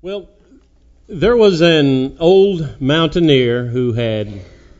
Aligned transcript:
Well, 0.00 0.28
there 1.08 1.36
was 1.36 1.60
an 1.60 2.18
old 2.20 2.80
mountaineer 2.80 3.66
who 3.66 3.94
had 3.94 4.28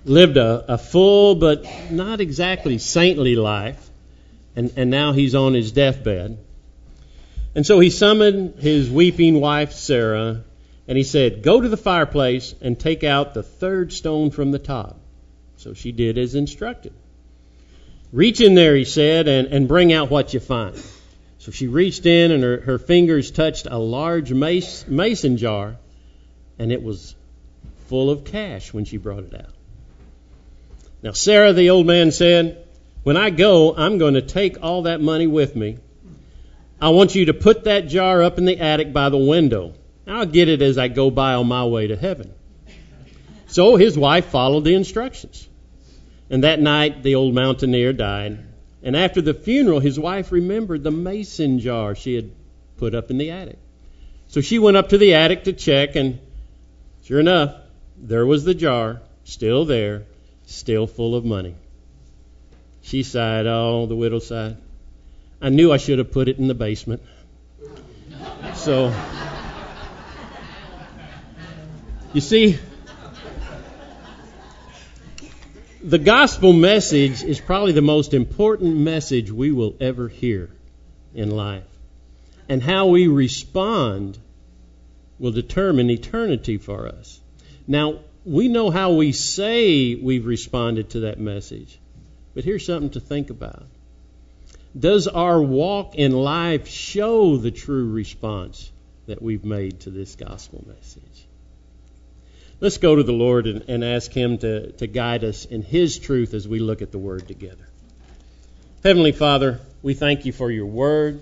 lived 0.05 0.37
a, 0.37 0.75
a 0.75 0.79
full 0.79 1.35
but 1.35 1.67
not 1.91 2.21
exactly 2.21 2.79
saintly 2.79 3.35
life, 3.35 3.91
and, 4.55 4.73
and 4.77 4.91
now 4.91 5.11
he's 5.11 5.35
on 5.35 5.55
his 5.55 5.73
deathbed. 5.73 6.39
And 7.57 7.67
so 7.67 7.81
he 7.81 7.91
summoned 7.91 8.61
his 8.61 8.89
weeping 8.89 9.41
wife, 9.41 9.73
Sarah, 9.73 10.45
and 10.87 10.97
he 10.97 11.03
said, 11.03 11.43
Go 11.43 11.61
to 11.61 11.69
the 11.69 11.77
fireplace 11.77 12.55
and 12.61 12.79
take 12.79 13.03
out 13.03 13.35
the 13.35 13.43
third 13.43 13.93
stone 13.93 14.31
from 14.31 14.53
the 14.53 14.61
top. 14.61 15.01
So 15.57 15.75
she 15.75 15.91
did 15.91 16.17
as 16.17 16.37
instructed. 16.37 16.93
Reach 18.13 18.41
in 18.41 18.55
there, 18.55 18.77
he 18.77 18.85
said, 18.85 19.27
and, 19.27 19.49
and 19.49 19.67
bring 19.67 19.93
out 19.93 20.13
what 20.13 20.33
you 20.33 20.39
find. 20.39 20.81
So 21.49 21.53
she 21.53 21.67
reached 21.67 22.05
in 22.05 22.31
and 22.31 22.43
her, 22.43 22.61
her 22.61 22.79
fingers 22.79 23.31
touched 23.31 23.65
a 23.65 23.79
large 23.79 24.31
mace, 24.35 24.87
mason 24.87 25.39
jar, 25.39 25.77
and 26.59 26.71
it 26.71 26.83
was 26.83 27.15
full 27.87 28.11
of 28.11 28.27
cash 28.27 28.75
when 28.75 28.85
she 28.85 28.99
brought 28.99 29.25
it 29.25 29.35
out. 29.35 29.55
Now, 31.03 31.13
Sarah, 31.13 31.55
the 31.55 31.71
old 31.71 31.87
man 31.87 32.13
said, 32.13 32.67
When 33.03 33.17
I 33.17 33.31
go, 33.31 33.75
I'm 33.75 33.97
going 33.97 34.13
to 34.13 34.21
take 34.21 34.63
all 34.63 34.83
that 34.83 35.01
money 35.01 35.27
with 35.27 35.57
me. 35.57 35.79
I 36.83 36.91
want 36.91 37.15
you 37.15 37.25
to 37.25 37.33
put 37.33 37.65
that 37.65 37.89
jar 37.89 38.23
up 38.23 38.37
in 38.37 38.45
the 38.45 38.59
attic 38.59 38.93
by 38.93 39.09
the 39.09 39.17
window. 39.17 39.73
I'll 40.07 40.27
get 40.27 40.51
it 40.51 40.61
as 40.61 40.77
I 40.77 40.89
go 40.89 41.11
by 41.11 41.33
on 41.33 41.49
my 41.49 41.65
way 41.65 41.87
to 41.87 41.97
heaven. 41.97 42.31
So 43.47 43.77
his 43.77 43.97
wife 43.97 44.27
followed 44.27 44.65
the 44.65 44.75
instructions. 44.75 45.49
And 46.29 46.45
that 46.45 46.61
night, 46.61 47.03
the 47.03 47.15
old 47.15 47.35
mountaineer 47.35 47.95
died. 47.95 48.39
And 48.83 48.97
after 48.97 49.21
the 49.21 49.35
funeral, 49.35 49.81
his 49.81 49.99
wife 49.99 50.31
remembered 50.33 50.85
the 50.85 50.91
mason 50.91 51.59
jar 51.59 51.95
she 51.95 52.15
had 52.15 52.31
put 52.77 52.95
up 52.95 53.11
in 53.11 53.19
the 53.19 53.31
attic. 53.31 53.59
So 54.29 54.41
she 54.41 54.59
went 54.59 54.77
up 54.77 54.91
to 54.91 54.99
the 54.99 55.15
attic 55.15 55.45
to 55.45 55.53
check, 55.53 55.97
and 55.97 56.21
sure 57.03 57.19
enough, 57.19 57.57
there 57.97 58.25
was 58.25 58.45
the 58.45 58.55
jar, 58.55 59.01
still 59.25 59.65
there, 59.65 60.05
still 60.47 60.87
full 60.87 61.15
of 61.15 61.25
money. 61.25 61.55
She 62.83 63.03
sighed, 63.03 63.47
oh, 63.47 63.87
the 63.87 63.97
widow 63.97 64.19
sighed. 64.19 64.57
I 65.41 65.49
knew 65.51 65.73
I 65.73 65.77
should 65.77 65.99
have 65.99 66.13
put 66.13 66.29
it 66.29 66.39
in 66.39 66.49
the 66.49 66.55
basement. 66.55 67.03
So, 68.55 68.95
you 72.13 72.21
see, 72.21 72.59
the 75.89 75.99
gospel 75.99 76.53
message 76.53 77.23
is 77.23 77.41
probably 77.41 77.73
the 77.73 77.81
most 77.81 78.13
important 78.13 78.77
message 78.77 79.33
we 79.33 79.53
will 79.53 79.75
ever 79.81 80.07
hear 80.07 80.51
in 81.15 81.31
life. 81.31 81.65
And 82.47 82.63
how 82.63 82.89
we 82.89 83.09
respond 83.09 84.19
will 85.19 85.33
determine 85.33 85.89
eternity 85.89 86.59
for 86.59 86.89
us. 86.89 87.19
Now, 87.67 88.01
we 88.27 88.49
know 88.49 88.69
how 88.69 88.93
we 88.93 89.13
say 89.13 89.95
we've 89.95 90.27
responded 90.27 90.91
to 90.91 91.01
that 91.01 91.19
message, 91.19 91.79
but 92.35 92.45
here's 92.45 92.67
something 92.67 92.91
to 92.91 93.01
think 93.01 93.31
about. 93.31 93.65
Does 94.79 95.09
our 95.09 95.41
walk 95.41 95.95
in 95.95 96.13
life 96.13 96.69
show 96.69 97.39
the 97.39 97.51
true 97.51 97.91
response 97.91 98.71
that 99.07 99.23
we've 99.23 99.45
made 99.45 99.81
to 99.81 99.91
this 99.91 100.17
gospel 100.17 100.63
message? 100.67 101.28
Let's 102.61 102.79
go 102.79 102.97
to 102.97 103.05
the 103.05 103.13
Lord 103.13 103.47
and, 103.47 103.63
and 103.69 103.85
ask 103.85 104.13
Him 104.13 104.39
to, 104.39 104.73
to 104.73 104.87
guide 104.89 105.23
us 105.23 105.45
in 105.45 105.63
His 105.63 105.99
truth 105.99 106.35
as 106.35 106.49
we 106.49 106.59
look 106.59 106.83
at 106.83 106.91
the 106.91 106.99
Word 106.99 107.29
together. 107.29 107.69
Heavenly 108.83 109.13
Father, 109.13 109.61
we 109.83 109.95
thank 109.95 110.27
you 110.27 110.33
for 110.33 110.51
your 110.51 110.67
Word. 110.67 111.21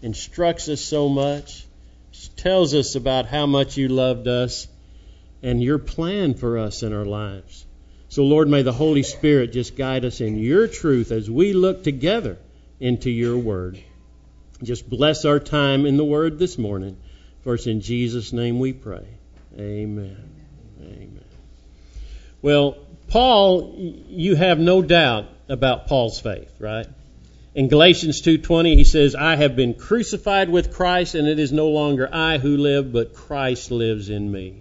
Instructs 0.00 0.70
us 0.70 0.80
so 0.80 1.10
much, 1.10 1.66
tells 2.36 2.74
us 2.74 2.94
about 2.94 3.26
how 3.26 3.44
much 3.44 3.76
you 3.76 3.88
loved 3.88 4.26
us 4.26 4.68
and 5.42 5.62
your 5.62 5.78
plan 5.78 6.32
for 6.32 6.56
us 6.56 6.82
in 6.82 6.94
our 6.94 7.04
lives. 7.04 7.66
So, 8.08 8.24
Lord, 8.24 8.48
may 8.48 8.62
the 8.62 8.72
Holy 8.72 9.02
Spirit 9.02 9.52
just 9.52 9.76
guide 9.76 10.06
us 10.06 10.20
in 10.20 10.38
your 10.38 10.66
truth 10.66 11.12
as 11.12 11.30
we 11.30 11.52
look 11.52 11.84
together 11.84 12.38
into 12.80 13.10
your 13.10 13.36
Word. 13.36 13.78
Just 14.62 14.88
bless 14.88 15.26
our 15.26 15.38
time 15.38 15.84
in 15.84 15.98
the 15.98 16.04
Word 16.04 16.38
this 16.38 16.56
morning. 16.56 16.96
For 17.42 17.54
it's 17.54 17.66
in 17.66 17.82
Jesus' 17.82 18.32
name 18.32 18.58
we 18.58 18.72
pray. 18.72 19.06
Amen. 19.58 20.29
Amen. 20.90 21.24
Well, 22.42 22.78
Paul, 23.08 23.74
you 24.08 24.36
have 24.36 24.58
no 24.58 24.82
doubt 24.82 25.26
about 25.48 25.88
Paul's 25.88 26.20
faith, 26.20 26.52
right? 26.58 26.86
In 27.54 27.66
Galatians 27.66 28.20
2:20 28.20 28.76
he 28.76 28.84
says, 28.84 29.16
"I 29.16 29.34
have 29.34 29.56
been 29.56 29.74
crucified 29.74 30.48
with 30.48 30.70
Christ 30.72 31.16
and 31.16 31.26
it 31.26 31.40
is 31.40 31.52
no 31.52 31.70
longer 31.70 32.08
I 32.12 32.38
who 32.38 32.56
live, 32.56 32.92
but 32.92 33.12
Christ 33.12 33.72
lives 33.72 34.08
in 34.08 34.30
me." 34.30 34.54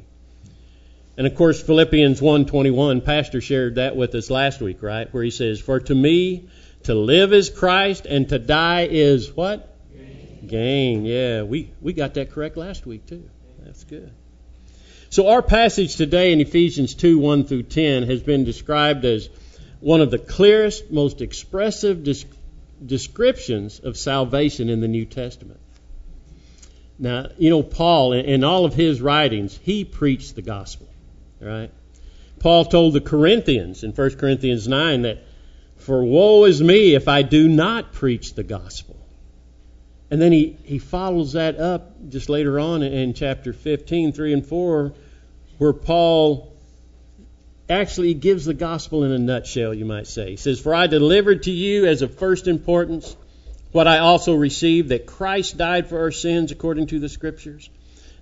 And 1.16 1.28
of 1.28 1.36
course 1.36 1.62
Philippians 1.62 2.20
1:21, 2.22 3.02
pastor 3.02 3.42
shared 3.42 3.76
that 3.76 3.96
with 3.96 4.16
us 4.16 4.32
last 4.32 4.62
week, 4.62 4.82
right? 4.82 5.14
Where 5.14 5.24
he 5.24 5.30
says, 5.30 5.60
"For 5.60 5.80
to 5.82 5.94
me 5.94 6.46
to 6.84 6.96
live 6.96 7.32
is 7.34 7.50
Christ 7.50 8.08
and 8.08 8.28
to 8.30 8.40
die 8.40 8.88
is 8.90 9.36
what? 9.36 9.76
Gain. 9.96 10.48
Gain. 10.48 11.06
Yeah, 11.06 11.44
we 11.44 11.70
we 11.82 11.94
got 11.94 12.16
that 12.16 12.32
correct 12.32 12.58
last 12.58 12.88
week 12.88 13.06
too. 13.06 13.24
That's 13.64 13.84
good. 13.84 14.10
So 15.12 15.30
our 15.30 15.42
passage 15.42 15.96
today 15.96 16.32
in 16.32 16.40
Ephesians 16.40 16.94
2 16.94 17.18
1 17.18 17.46
through 17.46 17.64
10 17.64 18.04
has 18.04 18.22
been 18.22 18.44
described 18.44 19.06
as 19.06 19.28
one 19.80 20.02
of 20.02 20.12
the 20.12 20.20
clearest, 20.20 20.92
most 20.92 21.22
expressive 21.22 22.08
descriptions 22.86 23.80
of 23.80 23.98
salvation 23.98 24.70
in 24.70 24.82
the 24.82 24.88
New 24.88 25.06
Testament. 25.06 25.60
Now, 27.00 27.30
you 27.40 27.50
know, 27.50 27.64
Paul, 27.64 28.14
in 28.14 28.44
all 28.44 28.66
of 28.66 28.76
his 28.76 29.02
writings, 29.02 29.58
he 29.64 29.84
preached 29.84 30.36
the 30.36 30.44
gospel, 30.44 30.88
right? 31.40 31.72
Paul 32.40 32.66
told 32.66 32.94
the 32.94 33.02
Corinthians 33.02 33.84
in 33.84 33.94
1 33.94 34.16
Corinthians 34.18 34.68
9 34.68 35.02
that, 35.04 35.24
For 35.78 36.04
woe 36.04 36.44
is 36.44 36.62
me 36.62 36.94
if 36.94 37.08
I 37.08 37.24
do 37.24 37.48
not 37.48 37.94
preach 37.94 38.36
the 38.36 38.44
gospel. 38.44 38.99
And 40.12 40.22
then 40.22 40.32
he, 40.32 40.58
he 40.64 40.80
follows 40.80 41.34
that 41.34 41.60
up 41.60 42.10
just 42.10 42.30
later 42.30 42.60
on 42.60 42.82
in 42.82 43.14
chapter 43.14 43.54
15, 43.54 44.12
3 44.12 44.34
and 44.34 44.46
4, 44.46 44.94
where 45.60 45.74
Paul 45.74 46.52
actually 47.70 48.16
gives 48.16 48.46
the 48.46 48.56
gospel 48.56 49.04
in 49.04 49.12
a 49.12 49.20
nutshell, 49.20 49.74
you 49.74 49.86
might 49.86 50.08
say. 50.08 50.32
He 50.32 50.38
says, 50.38 50.60
For 50.60 50.74
I 50.74 50.88
delivered 50.88 51.44
to 51.44 51.52
you 51.52 51.86
as 51.86 52.02
of 52.02 52.18
first 52.18 52.48
importance 52.48 53.16
what 53.72 53.88
I 53.88 54.00
also 54.00 54.34
received 54.34 54.90
that 54.90 55.06
Christ 55.06 55.58
died 55.58 55.88
for 55.88 56.00
our 56.00 56.12
sins 56.12 56.52
according 56.52 56.88
to 56.88 57.00
the 57.00 57.10
Scriptures, 57.10 57.70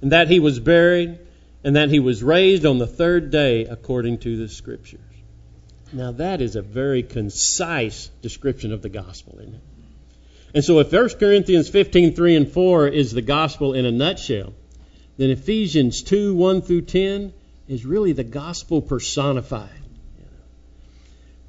and 0.01 0.11
that 0.11 0.27
he 0.27 0.41
was 0.41 0.59
buried, 0.59 1.19
and 1.63 1.77
that 1.77 1.89
he 1.89 1.99
was 1.99 2.21
raised 2.21 2.65
on 2.65 2.79
the 2.79 2.87
third 2.87 3.31
day 3.31 3.63
according 3.65 4.17
to 4.19 4.35
the 4.35 4.49
Scriptures. 4.49 4.99
Now, 5.93 6.11
that 6.13 6.41
is 6.41 6.57
a 6.57 6.61
very 6.61 7.01
concise 7.01 8.09
description 8.21 8.73
of 8.73 8.81
the 8.81 8.89
gospel, 8.89 9.39
isn't 9.39 9.55
it? 9.55 9.61
And 10.53 10.63
so 10.63 10.79
if 10.79 10.91
1 10.91 11.09
Corinthians 11.19 11.69
15, 11.69 12.15
3 12.15 12.35
and 12.35 12.51
4 12.51 12.87
is 12.87 13.11
the 13.11 13.21
gospel 13.21 13.73
in 13.73 13.85
a 13.85 13.91
nutshell, 13.91 14.53
then 15.17 15.29
Ephesians 15.29 16.03
2, 16.03 16.35
1 16.35 16.61
through 16.61 16.81
10 16.81 17.33
is 17.67 17.85
really 17.85 18.13
the 18.13 18.23
gospel 18.23 18.81
personified. 18.81 19.69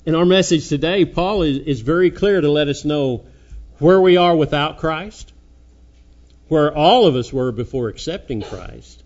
In 0.04 0.14
our 0.14 0.24
message 0.24 0.68
today, 0.68 1.04
Paul 1.04 1.42
is, 1.42 1.58
is 1.58 1.80
very 1.80 2.10
clear 2.10 2.40
to 2.40 2.50
let 2.50 2.68
us 2.68 2.84
know 2.84 3.26
where 3.78 4.00
we 4.00 4.16
are 4.16 4.34
without 4.34 4.78
Christ, 4.78 5.32
where 6.48 6.74
all 6.74 7.06
of 7.06 7.14
us 7.14 7.32
were 7.32 7.52
before 7.52 7.88
accepting 7.88 8.42
Christ, 8.42 9.02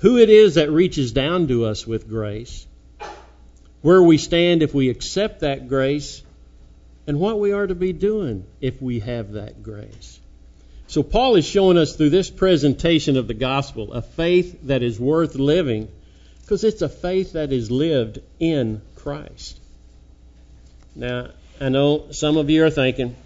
who 0.00 0.18
it 0.18 0.28
is 0.28 0.56
that 0.56 0.70
reaches 0.70 1.12
down 1.12 1.48
to 1.48 1.64
us 1.66 1.86
with 1.86 2.08
grace, 2.08 2.66
where 3.80 4.02
we 4.02 4.18
stand 4.18 4.62
if 4.62 4.74
we 4.74 4.90
accept 4.90 5.40
that 5.40 5.68
grace, 5.68 6.22
and 7.08 7.18
what 7.18 7.40
we 7.40 7.52
are 7.52 7.66
to 7.66 7.74
be 7.74 7.94
doing 7.94 8.44
if 8.60 8.82
we 8.82 9.00
have 9.00 9.32
that 9.32 9.62
grace. 9.62 10.20
So, 10.88 11.02
Paul 11.02 11.36
is 11.36 11.46
showing 11.46 11.78
us 11.78 11.96
through 11.96 12.10
this 12.10 12.30
presentation 12.30 13.16
of 13.16 13.26
the 13.26 13.34
gospel 13.34 13.92
a 13.94 14.02
faith 14.02 14.60
that 14.64 14.82
is 14.82 15.00
worth 15.00 15.34
living 15.34 15.88
because 16.42 16.64
it's 16.64 16.82
a 16.82 16.88
faith 16.88 17.32
that 17.32 17.50
is 17.50 17.70
lived 17.70 18.20
in 18.38 18.82
Christ. 18.94 19.58
Now, 20.94 21.30
I 21.60 21.70
know 21.70 22.10
some 22.10 22.36
of 22.36 22.50
you 22.50 22.64
are 22.64 22.70
thinking, 22.70 23.16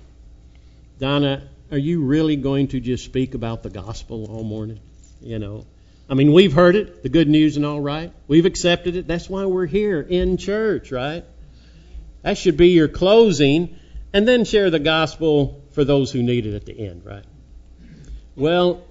Donna, 0.98 1.48
are 1.72 1.78
you 1.78 2.04
really 2.04 2.36
going 2.36 2.68
to 2.68 2.80
just 2.80 3.04
speak 3.04 3.34
about 3.34 3.62
the 3.62 3.70
gospel 3.70 4.26
all 4.26 4.44
morning? 4.44 4.80
You 5.20 5.38
know, 5.40 5.66
I 6.08 6.14
mean, 6.14 6.32
we've 6.32 6.52
heard 6.52 6.76
it, 6.76 7.02
the 7.02 7.08
good 7.08 7.28
news 7.28 7.56
and 7.56 7.66
all 7.66 7.80
right. 7.80 8.12
We've 8.28 8.46
accepted 8.46 8.94
it. 8.94 9.08
That's 9.08 9.28
why 9.28 9.46
we're 9.46 9.66
here 9.66 10.00
in 10.00 10.36
church, 10.36 10.92
right? 10.92 11.24
That 12.22 12.38
should 12.38 12.56
be 12.56 12.68
your 12.68 12.88
closing, 12.88 13.76
and 14.12 14.26
then 14.26 14.44
share 14.44 14.70
the 14.70 14.78
gospel 14.78 15.62
for 15.72 15.84
those 15.84 16.12
who 16.12 16.22
need 16.22 16.46
it 16.46 16.54
at 16.54 16.66
the 16.66 16.78
end, 16.86 17.04
right? 17.04 17.24
Well, 18.36 18.82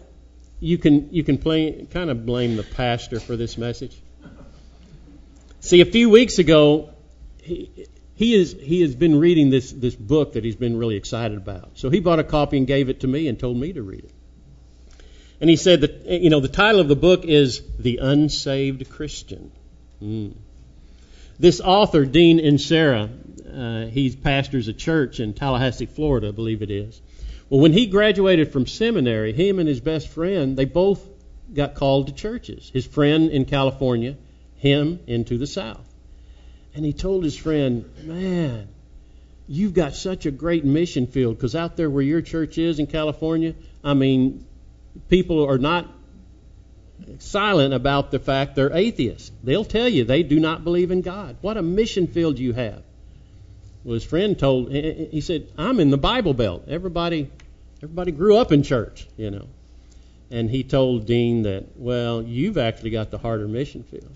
you 0.59 0.77
can 0.77 1.13
you 1.13 1.23
can 1.23 1.37
play, 1.37 1.87
kind 1.89 2.09
of 2.09 2.25
blame 2.25 2.55
the 2.55 2.63
pastor 2.63 3.19
for 3.19 3.35
this 3.35 3.57
message. 3.57 3.99
See, 5.59 5.81
a 5.81 5.85
few 5.85 6.09
weeks 6.09 6.39
ago, 6.39 6.89
he, 7.41 7.87
he 8.15 8.35
is 8.35 8.55
he 8.59 8.81
has 8.81 8.95
been 8.95 9.19
reading 9.19 9.49
this 9.49 9.71
this 9.71 9.95
book 9.95 10.33
that 10.33 10.43
he's 10.43 10.55
been 10.55 10.77
really 10.77 10.95
excited 10.95 11.37
about. 11.37 11.71
So 11.77 11.89
he 11.89 11.99
bought 11.99 12.19
a 12.19 12.23
copy 12.23 12.57
and 12.57 12.67
gave 12.67 12.89
it 12.89 13.01
to 13.01 13.07
me 13.07 13.27
and 13.27 13.39
told 13.39 13.57
me 13.57 13.73
to 13.73 13.81
read 13.81 14.05
it. 14.05 14.11
And 15.39 15.49
he 15.49 15.55
said 15.55 15.81
that, 15.81 16.05
you 16.05 16.29
know, 16.29 16.39
the 16.39 16.47
title 16.47 16.79
of 16.79 16.87
the 16.87 16.95
book 16.95 17.25
is 17.25 17.63
The 17.79 17.97
Unsaved 17.97 18.87
Christian. 18.91 19.51
Mm. 19.99 20.35
This 21.41 21.59
author, 21.59 22.05
Dean 22.05 22.37
Inserra, 22.37 23.09
uh, 23.51 23.87
he 23.87 24.15
pastors 24.15 24.67
a 24.67 24.73
church 24.73 25.19
in 25.19 25.33
Tallahassee, 25.33 25.87
Florida, 25.87 26.27
I 26.27 26.31
believe 26.31 26.61
it 26.61 26.69
is. 26.69 27.01
Well, 27.49 27.59
when 27.59 27.73
he 27.73 27.87
graduated 27.87 28.53
from 28.53 28.67
seminary, 28.67 29.33
him 29.33 29.57
and 29.57 29.67
his 29.67 29.81
best 29.81 30.09
friend, 30.09 30.55
they 30.55 30.65
both 30.65 31.03
got 31.51 31.73
called 31.73 32.07
to 32.07 32.13
churches. 32.13 32.69
His 32.71 32.85
friend 32.85 33.31
in 33.31 33.45
California, 33.45 34.17
him 34.57 34.99
into 35.07 35.39
the 35.39 35.47
South. 35.47 35.91
And 36.75 36.85
he 36.85 36.93
told 36.93 37.23
his 37.23 37.35
friend, 37.35 37.89
Man, 38.03 38.67
you've 39.47 39.73
got 39.73 39.95
such 39.95 40.27
a 40.27 40.31
great 40.31 40.63
mission 40.63 41.07
field 41.07 41.37
because 41.37 41.55
out 41.55 41.75
there 41.75 41.89
where 41.89 42.03
your 42.03 42.21
church 42.21 42.59
is 42.59 42.77
in 42.77 42.85
California, 42.85 43.55
I 43.83 43.95
mean, 43.95 44.45
people 45.09 45.43
are 45.49 45.57
not 45.57 45.91
silent 47.19 47.73
about 47.73 48.11
the 48.11 48.19
fact 48.19 48.55
they're 48.55 48.75
atheists. 48.75 49.31
They'll 49.43 49.65
tell 49.65 49.87
you 49.87 50.03
they 50.03 50.23
do 50.23 50.39
not 50.39 50.63
believe 50.63 50.91
in 50.91 51.01
God. 51.01 51.37
What 51.41 51.57
a 51.57 51.61
mission 51.61 52.07
field 52.07 52.39
you 52.39 52.53
have. 52.53 52.83
Well, 53.83 53.95
his 53.95 54.03
friend 54.03 54.37
told 54.37 54.71
he 54.71 55.21
said, 55.21 55.47
"I'm 55.57 55.79
in 55.79 55.89
the 55.89 55.97
Bible 55.97 56.33
Belt. 56.33 56.65
Everybody, 56.67 57.29
everybody 57.81 58.11
grew 58.11 58.37
up 58.37 58.51
in 58.51 58.63
church, 58.63 59.07
you 59.17 59.31
know." 59.31 59.47
And 60.29 60.49
he 60.49 60.63
told 60.63 61.05
Dean 61.05 61.43
that, 61.43 61.65
"Well, 61.77 62.21
you've 62.21 62.57
actually 62.57 62.91
got 62.91 63.11
the 63.11 63.17
harder 63.17 63.47
mission 63.47 63.83
field." 63.83 64.11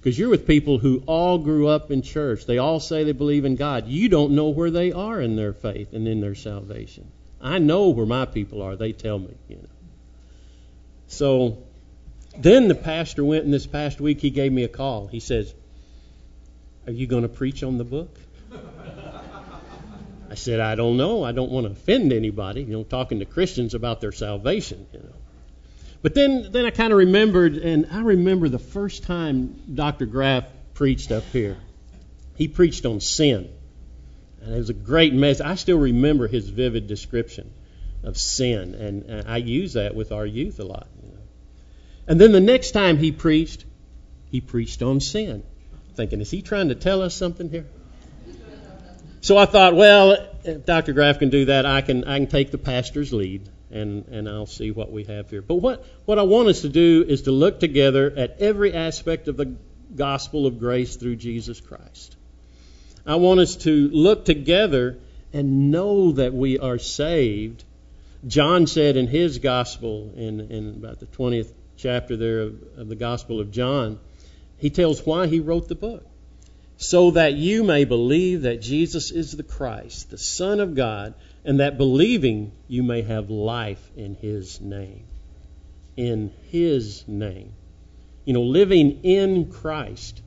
Because 0.00 0.16
you're 0.16 0.28
with 0.28 0.46
people 0.46 0.78
who 0.78 1.02
all 1.06 1.38
grew 1.38 1.66
up 1.66 1.90
in 1.90 2.02
church. 2.02 2.46
They 2.46 2.58
all 2.58 2.78
say 2.78 3.02
they 3.02 3.10
believe 3.10 3.44
in 3.44 3.56
God. 3.56 3.88
You 3.88 4.08
don't 4.08 4.32
know 4.32 4.50
where 4.50 4.70
they 4.70 4.92
are 4.92 5.20
in 5.20 5.34
their 5.34 5.52
faith 5.52 5.92
and 5.92 6.06
in 6.06 6.20
their 6.20 6.36
salvation. 6.36 7.06
I 7.40 7.58
know 7.58 7.88
where 7.88 8.06
my 8.06 8.24
people 8.24 8.62
are. 8.62 8.76
They 8.76 8.92
tell 8.92 9.18
me, 9.18 9.34
you 9.48 9.56
know. 9.56 9.68
So 11.08 11.58
then 12.42 12.68
the 12.68 12.74
pastor 12.74 13.24
went, 13.24 13.44
and 13.44 13.52
this 13.52 13.66
past 13.66 14.00
week 14.00 14.20
he 14.20 14.30
gave 14.30 14.52
me 14.52 14.64
a 14.64 14.68
call. 14.68 15.06
He 15.06 15.20
says, 15.20 15.54
Are 16.86 16.92
you 16.92 17.06
going 17.06 17.22
to 17.22 17.28
preach 17.28 17.62
on 17.62 17.78
the 17.78 17.84
book? 17.84 18.18
I 20.28 20.34
said, 20.34 20.60
I 20.60 20.74
don't 20.74 20.96
know. 20.96 21.24
I 21.24 21.32
don't 21.32 21.50
want 21.50 21.66
to 21.66 21.72
offend 21.72 22.12
anybody, 22.12 22.62
you 22.62 22.72
know, 22.72 22.82
talking 22.82 23.20
to 23.20 23.24
Christians 23.24 23.74
about 23.74 24.00
their 24.00 24.12
salvation, 24.12 24.86
you 24.92 24.98
know. 24.98 25.14
But 26.02 26.14
then, 26.14 26.52
then 26.52 26.66
I 26.66 26.70
kind 26.70 26.92
of 26.92 26.98
remembered, 26.98 27.56
and 27.56 27.86
I 27.90 28.00
remember 28.00 28.48
the 28.48 28.58
first 28.58 29.04
time 29.04 29.58
Dr. 29.72 30.06
Graff 30.06 30.44
preached 30.74 31.10
up 31.10 31.24
here. 31.32 31.56
He 32.36 32.48
preached 32.48 32.84
on 32.86 33.00
sin. 33.00 33.50
And 34.42 34.54
it 34.54 34.58
was 34.58 34.70
a 34.70 34.74
great 34.74 35.14
message. 35.14 35.44
I 35.44 35.54
still 35.54 35.78
remember 35.78 36.28
his 36.28 36.48
vivid 36.48 36.86
description 36.86 37.52
of 38.04 38.16
sin, 38.16 38.74
and 38.74 39.28
I 39.28 39.38
use 39.38 39.72
that 39.72 39.94
with 39.94 40.12
our 40.12 40.26
youth 40.26 40.60
a 40.60 40.64
lot. 40.64 40.86
And 42.08 42.20
then 42.20 42.32
the 42.32 42.40
next 42.40 42.72
time 42.72 42.98
he 42.98 43.12
preached, 43.12 43.64
he 44.30 44.40
preached 44.40 44.82
on 44.82 45.00
sin. 45.00 45.42
Thinking, 45.94 46.20
is 46.20 46.30
he 46.30 46.42
trying 46.42 46.68
to 46.68 46.74
tell 46.74 47.02
us 47.02 47.14
something 47.14 47.48
here? 47.48 47.66
So 49.22 49.36
I 49.36 49.46
thought, 49.46 49.74
well, 49.74 50.16
if 50.44 50.64
Dr. 50.66 50.92
Graff 50.92 51.18
can 51.18 51.30
do 51.30 51.46
that, 51.46 51.66
I 51.66 51.80
can 51.80 52.04
I 52.04 52.18
can 52.18 52.28
take 52.28 52.50
the 52.50 52.58
pastor's 52.58 53.12
lead 53.12 53.48
and, 53.70 54.06
and 54.08 54.28
I'll 54.28 54.46
see 54.46 54.70
what 54.70 54.92
we 54.92 55.04
have 55.04 55.30
here. 55.30 55.42
But 55.42 55.56
what, 55.56 55.84
what 56.04 56.18
I 56.18 56.22
want 56.22 56.48
us 56.48 56.62
to 56.62 56.68
do 56.68 57.04
is 57.06 57.22
to 57.22 57.32
look 57.32 57.60
together 57.60 58.12
at 58.16 58.40
every 58.40 58.72
aspect 58.72 59.28
of 59.28 59.36
the 59.36 59.56
gospel 59.94 60.46
of 60.46 60.58
grace 60.58 60.96
through 60.96 61.16
Jesus 61.16 61.60
Christ. 61.60 62.16
I 63.04 63.16
want 63.16 63.40
us 63.40 63.56
to 63.56 63.88
look 63.88 64.24
together 64.24 64.98
and 65.32 65.70
know 65.70 66.12
that 66.12 66.32
we 66.32 66.58
are 66.58 66.78
saved. 66.78 67.64
John 68.26 68.66
said 68.66 68.96
in 68.96 69.06
his 69.06 69.38
gospel, 69.38 70.12
in, 70.16 70.40
in 70.40 70.68
about 70.70 71.00
the 71.00 71.06
20th 71.06 71.52
chapter 71.76 72.16
there 72.16 72.40
of, 72.40 72.62
of 72.76 72.88
the 72.88 72.96
Gospel 72.96 73.40
of 73.40 73.50
John, 73.50 73.98
he 74.58 74.70
tells 74.70 75.04
why 75.04 75.26
he 75.26 75.40
wrote 75.40 75.68
the 75.68 75.74
book. 75.74 76.06
So 76.78 77.12
that 77.12 77.34
you 77.34 77.64
may 77.64 77.84
believe 77.84 78.42
that 78.42 78.60
Jesus 78.60 79.10
is 79.10 79.32
the 79.32 79.42
Christ, 79.42 80.10
the 80.10 80.18
Son 80.18 80.60
of 80.60 80.74
God, 80.74 81.14
and 81.44 81.60
that 81.60 81.78
believing 81.78 82.52
you 82.68 82.82
may 82.82 83.02
have 83.02 83.30
life 83.30 83.90
in 83.96 84.14
His 84.14 84.60
name. 84.60 85.04
In 85.96 86.32
His 86.50 87.06
name. 87.08 87.54
You 88.26 88.34
know, 88.34 88.42
living 88.42 89.00
in 89.04 89.50
Christ. 89.50 90.20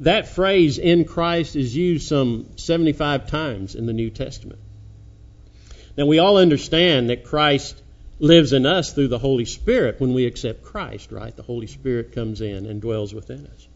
That 0.00 0.28
phrase, 0.28 0.78
in 0.78 1.04
Christ, 1.04 1.56
is 1.56 1.74
used 1.74 2.06
some 2.06 2.46
75 2.56 3.26
times 3.28 3.74
in 3.74 3.86
the 3.86 3.92
New 3.94 4.10
Testament. 4.10 4.60
Now, 5.96 6.06
we 6.06 6.18
all 6.18 6.36
understand 6.36 7.08
that 7.10 7.24
Christ 7.24 7.82
lives 8.18 8.52
in 8.52 8.66
us 8.66 8.92
through 8.92 9.08
the 9.08 9.18
Holy 9.18 9.44
Spirit 9.44 10.00
when 10.00 10.14
we 10.14 10.26
accept 10.26 10.62
Christ, 10.62 11.12
right? 11.12 11.34
The 11.34 11.42
Holy 11.42 11.66
Spirit 11.66 12.12
comes 12.12 12.40
in 12.40 12.66
and 12.66 12.80
dwells 12.80 13.12
within 13.12 13.46
us. 13.46 13.68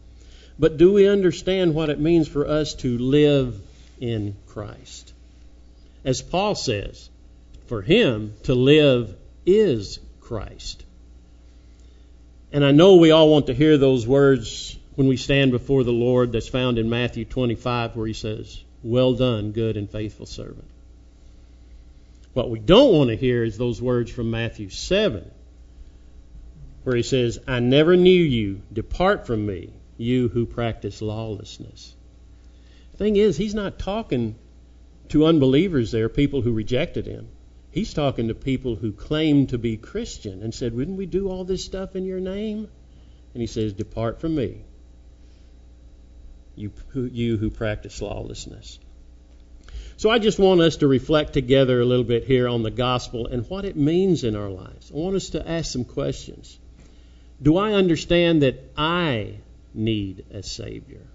But 0.57 0.77
do 0.77 0.91
we 0.91 1.07
understand 1.07 1.73
what 1.73 1.89
it 1.89 1.99
means 1.99 2.27
for 2.27 2.47
us 2.47 2.75
to 2.75 2.97
live 2.97 3.59
in 3.99 4.35
Christ? 4.47 5.13
As 6.03 6.21
Paul 6.21 6.55
says, 6.55 7.09
for 7.67 7.81
him 7.81 8.33
to 8.43 8.55
live 8.55 9.15
is 9.45 9.99
Christ. 10.19 10.83
And 12.51 12.65
I 12.65 12.71
know 12.71 12.97
we 12.97 13.11
all 13.11 13.29
want 13.29 13.47
to 13.47 13.53
hear 13.53 13.77
those 13.77 14.05
words 14.05 14.77
when 14.95 15.07
we 15.07 15.17
stand 15.17 15.51
before 15.51 15.83
the 15.83 15.91
Lord 15.91 16.31
that's 16.31 16.49
found 16.49 16.77
in 16.77 16.89
Matthew 16.89 17.25
25 17.25 17.95
where 17.95 18.07
he 18.07 18.13
says, 18.13 18.61
Well 18.83 19.13
done, 19.13 19.51
good 19.51 19.77
and 19.77 19.89
faithful 19.89 20.25
servant. 20.25 20.70
What 22.33 22.49
we 22.49 22.59
don't 22.59 22.93
want 22.93 23.09
to 23.09 23.15
hear 23.15 23.43
is 23.43 23.57
those 23.57 23.81
words 23.81 24.09
from 24.09 24.31
Matthew 24.31 24.69
7, 24.69 25.29
where 26.83 26.95
he 26.95 27.03
says, 27.03 27.39
I 27.47 27.59
never 27.59 27.97
knew 27.97 28.11
you. 28.23 28.61
Depart 28.71 29.27
from 29.27 29.45
me, 29.45 29.73
you 29.97 30.29
who 30.29 30.45
practice 30.45 31.01
lawlessness. 31.01 31.95
Thing 32.95 33.15
is, 33.15 33.35
he's 33.35 33.55
not 33.55 33.79
talking 33.79 34.35
to 35.09 35.25
unbelievers 35.25 35.91
there, 35.91 36.07
people 36.07 36.41
who 36.41 36.53
rejected 36.53 37.05
him. 37.05 37.27
He's 37.71 37.93
talking 37.93 38.27
to 38.27 38.35
people 38.35 38.75
who 38.75 38.91
claimed 38.91 39.49
to 39.49 39.57
be 39.57 39.75
Christian 39.77 40.43
and 40.43 40.53
said, 40.53 40.73
Wouldn't 40.73 40.97
we 40.97 41.05
do 41.05 41.29
all 41.29 41.43
this 41.43 41.65
stuff 41.65 41.95
in 41.95 42.05
your 42.05 42.19
name? 42.19 42.67
And 43.33 43.41
he 43.41 43.47
says, 43.47 43.73
Depart 43.73 44.19
from 44.19 44.35
me, 44.35 44.61
you 46.55 46.71
you 46.93 47.37
who 47.37 47.49
practice 47.49 48.01
lawlessness. 48.01 48.77
So 50.01 50.09
I 50.09 50.17
just 50.17 50.39
want 50.39 50.61
us 50.61 50.77
to 50.77 50.87
reflect 50.87 51.33
together 51.33 51.79
a 51.79 51.85
little 51.85 52.03
bit 52.03 52.23
here 52.23 52.47
on 52.47 52.63
the 52.63 52.71
gospel 52.71 53.27
and 53.27 53.47
what 53.47 53.65
it 53.65 53.75
means 53.75 54.23
in 54.23 54.35
our 54.35 54.49
lives. 54.49 54.91
I 54.91 54.97
want 54.97 55.15
us 55.15 55.29
to 55.29 55.47
ask 55.47 55.71
some 55.71 55.85
questions. 55.85 56.57
Do 57.39 57.57
I 57.57 57.73
understand 57.73 58.41
that 58.41 58.71
I 58.75 59.35
need 59.75 60.25
a 60.33 60.41
Savior? 60.41 61.05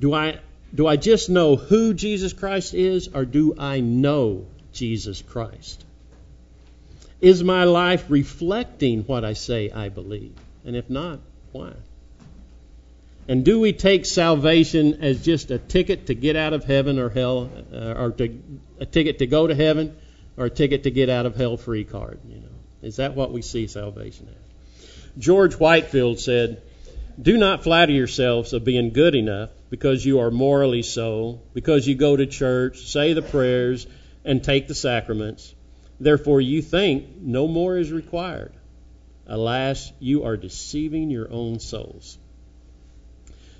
Do 0.00 0.14
I, 0.14 0.38
do 0.74 0.86
I 0.86 0.96
just 0.96 1.28
know 1.28 1.56
who 1.56 1.92
Jesus 1.92 2.32
Christ 2.32 2.72
is, 2.72 3.08
or 3.08 3.26
do 3.26 3.54
I 3.58 3.80
know 3.80 4.46
Jesus 4.72 5.20
Christ? 5.20 5.84
Is 7.20 7.44
my 7.44 7.64
life 7.64 8.06
reflecting 8.08 9.02
what 9.02 9.26
I 9.26 9.34
say 9.34 9.70
I 9.70 9.90
believe? 9.90 10.32
And 10.64 10.74
if 10.74 10.88
not, 10.88 11.20
why? 11.52 11.74
And 13.28 13.44
do 13.44 13.58
we 13.58 13.72
take 13.72 14.06
salvation 14.06 15.02
as 15.02 15.24
just 15.24 15.50
a 15.50 15.58
ticket 15.58 16.06
to 16.06 16.14
get 16.14 16.36
out 16.36 16.52
of 16.52 16.64
heaven 16.64 16.98
or 17.00 17.08
hell, 17.08 17.50
uh, 17.72 17.94
or 17.94 18.12
to, 18.12 18.40
a 18.78 18.86
ticket 18.86 19.18
to 19.18 19.26
go 19.26 19.48
to 19.48 19.54
heaven, 19.54 19.96
or 20.36 20.46
a 20.46 20.50
ticket 20.50 20.84
to 20.84 20.92
get 20.92 21.08
out 21.08 21.26
of 21.26 21.34
hell 21.34 21.56
free 21.56 21.84
card? 21.84 22.20
You 22.28 22.36
know, 22.36 22.54
is 22.82 22.96
that 22.96 23.16
what 23.16 23.32
we 23.32 23.42
see 23.42 23.66
salvation 23.66 24.28
as? 24.28 25.18
George 25.18 25.54
Whitefield 25.54 26.20
said, 26.20 26.62
"Do 27.20 27.36
not 27.36 27.64
flatter 27.64 27.92
yourselves 27.92 28.52
of 28.52 28.64
being 28.64 28.92
good 28.92 29.16
enough 29.16 29.50
because 29.70 30.04
you 30.04 30.20
are 30.20 30.30
morally 30.30 30.82
so, 30.82 31.40
because 31.52 31.84
you 31.86 31.96
go 31.96 32.16
to 32.16 32.26
church, 32.26 32.78
say 32.86 33.12
the 33.12 33.22
prayers, 33.22 33.88
and 34.24 34.44
take 34.44 34.68
the 34.68 34.74
sacraments. 34.74 35.52
Therefore, 35.98 36.40
you 36.40 36.62
think 36.62 37.06
no 37.20 37.48
more 37.48 37.76
is 37.76 37.90
required. 37.90 38.52
Alas, 39.26 39.90
you 39.98 40.24
are 40.24 40.36
deceiving 40.36 41.10
your 41.10 41.32
own 41.32 41.58
souls." 41.58 42.18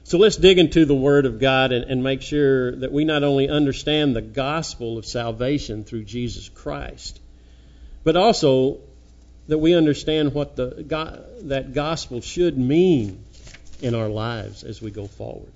So 0.06 0.18
let's 0.18 0.36
dig 0.36 0.60
into 0.60 0.84
the 0.84 0.94
Word 0.94 1.26
of 1.26 1.40
God 1.40 1.72
and, 1.72 1.84
and, 1.90 2.04
make 2.04 2.22
sure 2.22 2.76
that 2.76 2.92
we 2.92 3.04
not 3.04 3.24
only 3.24 3.48
understand 3.48 4.14
the 4.14 4.22
gospel 4.22 4.98
of 4.98 5.04
salvation 5.04 5.82
through 5.82 6.04
Jesus 6.04 6.48
Christ, 6.48 7.18
but 8.04 8.14
also 8.14 8.78
that 9.48 9.58
we 9.58 9.74
understand 9.74 10.32
what 10.32 10.54
the, 10.54 10.84
God, 10.86 11.24
that 11.48 11.74
gospel 11.74 12.20
should 12.20 12.56
mean 12.56 13.24
in 13.80 13.96
our 13.96 14.06
lives 14.06 14.62
as 14.62 14.80
we 14.80 14.92
go 14.92 15.08
forward. 15.08 15.50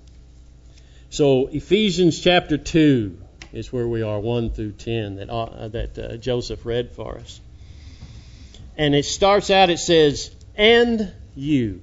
So 1.11 1.47
Ephesians 1.47 2.19
chapter 2.19 2.57
2 2.57 3.17
is 3.53 3.71
where 3.71 3.87
we 3.87 4.01
are, 4.01 4.19
1 4.19 4.49
through 4.49 4.73
10, 4.73 5.15
that, 5.15 5.29
uh, 5.29 5.69
that 5.69 5.97
uh, 5.97 6.17
Joseph 6.17 6.65
read 6.65 6.91
for 6.91 7.15
us. 7.15 7.39
And 8.75 8.95
it 8.95 9.05
starts 9.05 9.49
out, 9.49 9.69
it 9.69 9.79
says, 9.79 10.29
And 10.57 11.13
you 11.37 11.79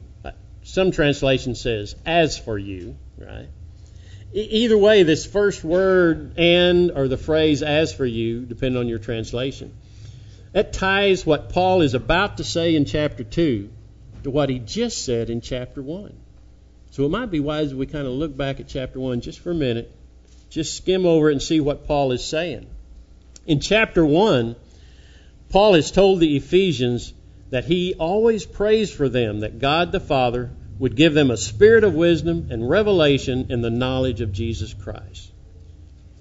some 0.68 0.90
translation 0.90 1.54
says, 1.54 1.94
as 2.04 2.38
for 2.38 2.58
you, 2.58 2.94
right? 3.16 3.48
either 4.34 4.76
way, 4.76 5.02
this 5.02 5.24
first 5.24 5.64
word 5.64 6.34
and 6.36 6.90
or 6.90 7.08
the 7.08 7.16
phrase 7.16 7.62
as 7.62 7.94
for 7.94 8.04
you, 8.04 8.44
depending 8.44 8.78
on 8.78 8.86
your 8.86 8.98
translation, 8.98 9.72
That 10.52 10.74
ties 10.74 11.24
what 11.24 11.48
Paul 11.48 11.80
is 11.80 11.94
about 11.94 12.36
to 12.36 12.44
say 12.44 12.76
in 12.76 12.84
chapter 12.84 13.24
2 13.24 13.70
to 14.24 14.30
what 14.30 14.50
he 14.50 14.58
just 14.58 15.06
said 15.06 15.30
in 15.30 15.40
chapter 15.40 15.80
1. 15.80 16.12
So 16.90 17.06
it 17.06 17.10
might 17.10 17.30
be 17.30 17.40
wise 17.40 17.72
if 17.72 17.78
we 17.78 17.86
kind 17.86 18.06
of 18.06 18.12
look 18.12 18.36
back 18.36 18.60
at 18.60 18.68
chapter 18.68 19.00
1 19.00 19.22
just 19.22 19.40
for 19.40 19.52
a 19.52 19.54
minute, 19.54 19.90
just 20.50 20.76
skim 20.76 21.06
over 21.06 21.30
it 21.30 21.32
and 21.32 21.42
see 21.42 21.60
what 21.60 21.86
Paul 21.86 22.12
is 22.12 22.22
saying. 22.22 22.66
In 23.46 23.60
chapter 23.60 24.04
1, 24.04 24.54
Paul 25.48 25.74
has 25.74 25.90
told 25.90 26.20
the 26.20 26.36
Ephesians 26.36 27.14
that 27.50 27.64
he 27.64 27.94
always 27.94 28.44
prays 28.44 28.92
for 28.92 29.08
them 29.08 29.40
that 29.40 29.58
God 29.58 29.92
the 29.92 30.00
Father 30.00 30.50
would 30.78 30.96
give 30.96 31.14
them 31.14 31.30
a 31.30 31.36
spirit 31.36 31.84
of 31.84 31.94
wisdom 31.94 32.48
and 32.50 32.68
revelation 32.68 33.46
in 33.50 33.60
the 33.60 33.70
knowledge 33.70 34.20
of 34.20 34.32
Jesus 34.32 34.74
Christ. 34.74 35.32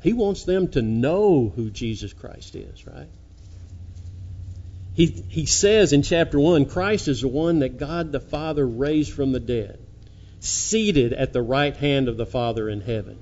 He 0.02 0.14
wants 0.14 0.44
them 0.44 0.70
to 0.70 0.82
know 0.82 1.52
who 1.56 1.70
Jesus 1.70 2.14
Christ 2.14 2.56
is, 2.56 2.88
right? 2.88 3.10
He, 4.94 5.06
he 5.06 5.46
says 5.46 5.94
in 5.94 6.02
chapter 6.02 6.40
1 6.40 6.66
Christ 6.66 7.08
is 7.08 7.22
the 7.22 7.28
one 7.28 7.60
that 7.60 7.78
God 7.78 8.12
the 8.12 8.20
Father 8.20 8.66
raised 8.66 9.14
from 9.14 9.32
the 9.32 9.40
dead, 9.40 9.80
seated 10.40 11.14
at 11.14 11.34
the 11.34 11.42
right 11.42 11.76
hand 11.76 12.08
of 12.08 12.18
the 12.18 12.26
Father 12.26 12.68
in 12.68 12.82
heaven. 12.82 13.20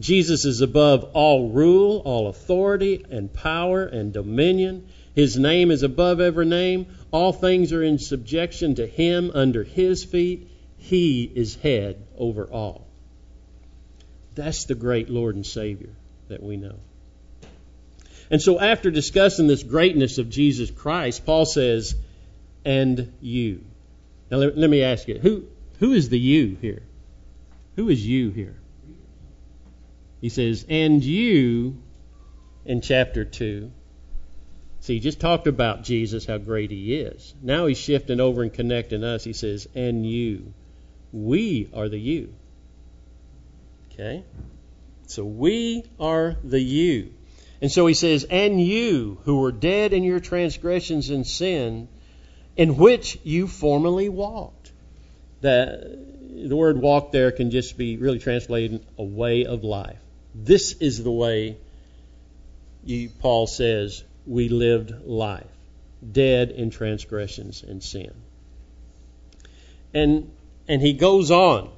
Jesus 0.00 0.44
is 0.44 0.62
above 0.62 1.04
all 1.12 1.50
rule, 1.50 2.02
all 2.04 2.26
authority, 2.26 3.04
and 3.08 3.32
power 3.32 3.84
and 3.84 4.12
dominion. 4.12 4.88
His 5.14 5.38
name 5.38 5.70
is 5.70 5.82
above 5.82 6.20
every 6.20 6.46
name. 6.46 6.86
All 7.12 7.32
things 7.32 7.72
are 7.72 7.82
in 7.82 7.98
subjection 7.98 8.76
to 8.76 8.86
him 8.86 9.30
under 9.32 9.62
his 9.62 10.02
feet. 10.02 10.48
He 10.82 11.30
is 11.32 11.54
head 11.54 12.04
over 12.18 12.44
all. 12.44 12.88
That's 14.34 14.64
the 14.64 14.74
great 14.74 15.08
Lord 15.08 15.36
and 15.36 15.46
Savior 15.46 15.90
that 16.28 16.42
we 16.42 16.56
know. 16.56 16.74
And 18.30 18.42
so, 18.42 18.58
after 18.58 18.90
discussing 18.90 19.46
this 19.46 19.62
greatness 19.62 20.18
of 20.18 20.28
Jesus 20.28 20.72
Christ, 20.72 21.24
Paul 21.24 21.46
says, 21.46 21.94
and 22.64 23.12
you. 23.20 23.64
Now, 24.28 24.38
let, 24.38 24.58
let 24.58 24.68
me 24.68 24.82
ask 24.82 25.06
you, 25.06 25.18
who, 25.18 25.44
who 25.78 25.92
is 25.92 26.08
the 26.08 26.18
you 26.18 26.56
here? 26.60 26.82
Who 27.76 27.88
is 27.88 28.04
you 28.04 28.30
here? 28.30 28.56
He 30.20 30.30
says, 30.30 30.66
and 30.68 31.04
you 31.04 31.80
in 32.64 32.80
chapter 32.80 33.24
2. 33.24 33.70
See, 34.80 34.94
he 34.94 35.00
just 35.00 35.20
talked 35.20 35.46
about 35.46 35.84
Jesus, 35.84 36.26
how 36.26 36.38
great 36.38 36.72
he 36.72 36.96
is. 36.96 37.34
Now 37.40 37.66
he's 37.66 37.78
shifting 37.78 38.18
over 38.18 38.42
and 38.42 38.52
connecting 38.52 39.04
us. 39.04 39.22
He 39.22 39.32
says, 39.32 39.68
and 39.76 40.04
you. 40.04 40.52
We 41.12 41.68
are 41.74 41.88
the 41.88 41.98
you. 41.98 42.34
Okay? 43.92 44.24
So 45.06 45.24
we 45.24 45.84
are 46.00 46.36
the 46.42 46.60
you. 46.60 47.12
And 47.60 47.70
so 47.70 47.86
he 47.86 47.94
says, 47.94 48.24
And 48.24 48.60
you 48.60 49.18
who 49.24 49.38
were 49.38 49.52
dead 49.52 49.92
in 49.92 50.02
your 50.04 50.20
transgressions 50.20 51.10
and 51.10 51.26
sin, 51.26 51.88
in 52.56 52.76
which 52.76 53.18
you 53.22 53.46
formerly 53.46 54.08
walked. 54.08 54.72
The, 55.42 55.98
the 56.48 56.56
word 56.56 56.78
walk 56.78 57.12
there 57.12 57.30
can 57.30 57.50
just 57.50 57.76
be 57.76 57.96
really 57.96 58.18
translated 58.18 58.84
a 58.98 59.04
way 59.04 59.44
of 59.44 59.64
life. 59.64 59.98
This 60.34 60.72
is 60.72 61.02
the 61.02 61.12
way 61.12 61.56
you, 62.84 63.10
Paul 63.20 63.46
says 63.46 64.02
we 64.26 64.48
lived 64.48 65.04
life, 65.04 65.46
dead 66.10 66.50
in 66.50 66.70
transgressions 66.70 67.62
and 67.62 67.82
sin. 67.82 68.12
And 69.94 70.30
and 70.72 70.80
he 70.80 70.94
goes 70.94 71.30
on 71.30 71.70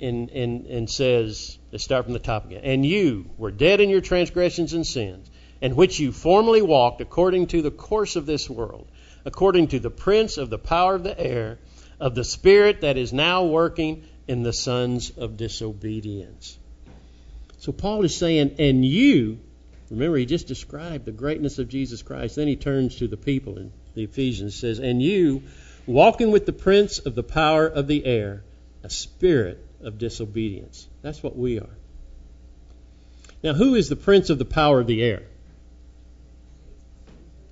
and, 0.00 0.30
and, 0.30 0.66
and 0.66 0.90
says, 0.90 1.56
let's 1.70 1.84
start 1.84 2.02
from 2.06 2.12
the 2.12 2.18
top 2.18 2.46
again. 2.46 2.62
And 2.64 2.84
you 2.84 3.30
were 3.36 3.52
dead 3.52 3.80
in 3.80 3.88
your 3.88 4.00
transgressions 4.00 4.72
and 4.72 4.84
sins, 4.84 5.30
in 5.60 5.76
which 5.76 6.00
you 6.00 6.10
formerly 6.10 6.60
walked 6.60 7.00
according 7.00 7.46
to 7.48 7.62
the 7.62 7.70
course 7.70 8.16
of 8.16 8.26
this 8.26 8.50
world, 8.50 8.90
according 9.24 9.68
to 9.68 9.78
the 9.78 9.90
prince 9.90 10.38
of 10.38 10.50
the 10.50 10.58
power 10.58 10.96
of 10.96 11.04
the 11.04 11.16
air, 11.16 11.60
of 12.00 12.16
the 12.16 12.24
spirit 12.24 12.80
that 12.80 12.96
is 12.96 13.12
now 13.12 13.44
working 13.44 14.02
in 14.26 14.42
the 14.42 14.52
sons 14.52 15.10
of 15.10 15.36
disobedience. 15.36 16.58
So 17.58 17.70
Paul 17.70 18.04
is 18.04 18.16
saying, 18.16 18.56
and 18.58 18.84
you, 18.84 19.38
remember 19.88 20.16
he 20.16 20.26
just 20.26 20.48
described 20.48 21.04
the 21.04 21.12
greatness 21.12 21.60
of 21.60 21.68
Jesus 21.68 22.02
Christ. 22.02 22.34
Then 22.34 22.48
he 22.48 22.56
turns 22.56 22.96
to 22.96 23.06
the 23.06 23.16
people 23.16 23.56
in 23.56 23.72
the 23.94 24.02
Ephesians 24.02 24.56
says, 24.56 24.80
and 24.80 25.00
you, 25.00 25.44
walking 25.88 26.30
with 26.30 26.46
the 26.46 26.52
prince 26.52 26.98
of 26.98 27.14
the 27.14 27.22
power 27.22 27.66
of 27.66 27.86
the 27.86 28.04
air, 28.04 28.44
a 28.84 28.90
spirit 28.90 29.64
of 29.82 29.98
disobedience. 29.98 30.86
That's 31.02 31.22
what 31.22 31.36
we 31.36 31.58
are. 31.58 31.76
Now, 33.42 33.54
who 33.54 33.74
is 33.74 33.88
the 33.88 33.96
prince 33.96 34.30
of 34.30 34.38
the 34.38 34.44
power 34.44 34.80
of 34.80 34.86
the 34.86 35.02
air? 35.02 35.22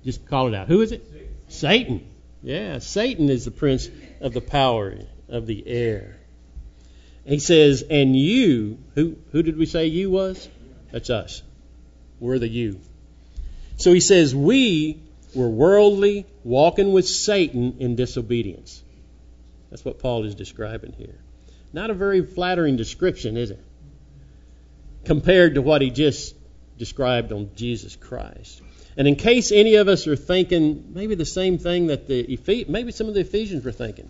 Just 0.03 0.27
call 0.27 0.47
it 0.47 0.53
out. 0.53 0.67
Who 0.67 0.81
is 0.81 0.91
it? 0.91 1.03
Satan. 1.47 2.07
Yeah, 2.43 2.77
Satan 2.79 3.29
is 3.29 3.45
the 3.45 3.51
prince 3.51 3.89
of 4.21 4.33
the 4.33 4.41
power 4.41 4.95
of 5.27 5.47
the 5.47 5.67
air. 5.67 6.17
He 7.25 7.39
says, 7.39 7.83
and 7.89 8.15
you, 8.15 8.77
who, 8.93 9.17
who 9.31 9.41
did 9.43 9.57
we 9.57 9.65
say 9.65 9.87
you 9.87 10.11
was? 10.11 10.47
That's 10.91 11.09
us. 11.09 11.41
We're 12.19 12.39
the 12.39 12.47
you. 12.47 12.79
So 13.77 13.91
he 13.93 13.99
says, 13.99 14.35
we 14.35 15.01
were 15.37 15.47
worldly, 15.47 16.25
walking 16.43 16.91
with 16.91 17.07
Satan 17.07 17.77
in 17.79 17.95
disobedience. 17.95 18.83
That's 19.69 19.85
what 19.85 19.99
Paul 19.99 20.25
is 20.25 20.35
describing 20.35 20.93
here. 20.93 21.15
Not 21.71 21.89
a 21.89 21.93
very 21.93 22.25
flattering 22.25 22.75
description, 22.75 23.37
is 23.37 23.51
it? 23.51 23.63
Compared 25.05 25.55
to 25.55 25.61
what 25.61 25.81
he 25.81 25.89
just 25.89 26.35
described 26.77 27.31
on 27.31 27.51
Jesus 27.55 27.95
Christ. 27.95 28.61
And 28.97 29.07
in 29.07 29.15
case 29.15 29.51
any 29.51 29.75
of 29.75 29.87
us 29.87 30.07
are 30.07 30.15
thinking 30.15 30.91
maybe 30.93 31.15
the 31.15 31.25
same 31.25 31.59
thing 31.59 31.87
that 31.87 32.07
the 32.07 32.39
maybe 32.67 32.91
some 32.91 33.07
of 33.07 33.13
the 33.13 33.21
Ephesians 33.21 33.63
were 33.63 33.71
thinking, 33.71 34.09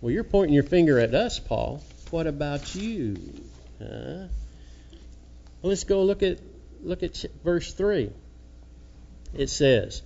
well, 0.00 0.12
you're 0.12 0.24
pointing 0.24 0.54
your 0.54 0.62
finger 0.62 0.98
at 1.00 1.14
us, 1.14 1.40
Paul. 1.40 1.82
What 2.10 2.26
about 2.26 2.74
you? 2.74 3.16
Huh? 3.80 4.28
Let's 5.62 5.84
go 5.84 6.04
look 6.04 6.22
at 6.22 6.38
look 6.82 7.02
at 7.02 7.24
verse 7.42 7.72
three. 7.72 8.12
It 9.34 9.50
says, 9.50 10.02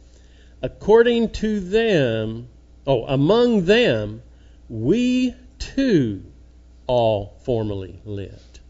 "According 0.63 1.31
to 1.31 1.61
them, 1.61 2.49
oh, 2.87 3.05
among 3.05 3.65
them, 3.65 4.23
we 4.69 5.35
too 5.59 6.25
all 6.87 7.37
formerly 7.43 8.01
lived. 8.05 8.61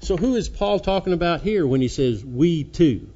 So, 0.00 0.16
who 0.16 0.36
is 0.36 0.48
Paul 0.48 0.78
talking 0.78 1.12
about 1.12 1.42
here 1.42 1.66
when 1.66 1.80
he 1.80 1.88
says 1.88 2.24
we 2.24 2.64
too? 2.64 3.08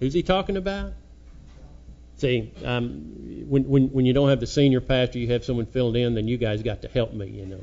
Who's 0.00 0.12
he 0.12 0.22
talking 0.22 0.56
about? 0.56 0.92
See, 2.16 2.52
um, 2.64 3.46
when, 3.48 3.64
when, 3.68 3.88
when 3.88 4.06
you 4.06 4.12
don't 4.12 4.28
have 4.28 4.40
the 4.40 4.46
senior 4.46 4.80
pastor, 4.80 5.18
you 5.18 5.28
have 5.28 5.44
someone 5.44 5.66
filled 5.66 5.96
in, 5.96 6.14
then 6.14 6.28
you 6.28 6.36
guys 6.36 6.62
got 6.62 6.82
to 6.82 6.88
help 6.88 7.12
me, 7.12 7.26
you 7.28 7.46
know. 7.46 7.60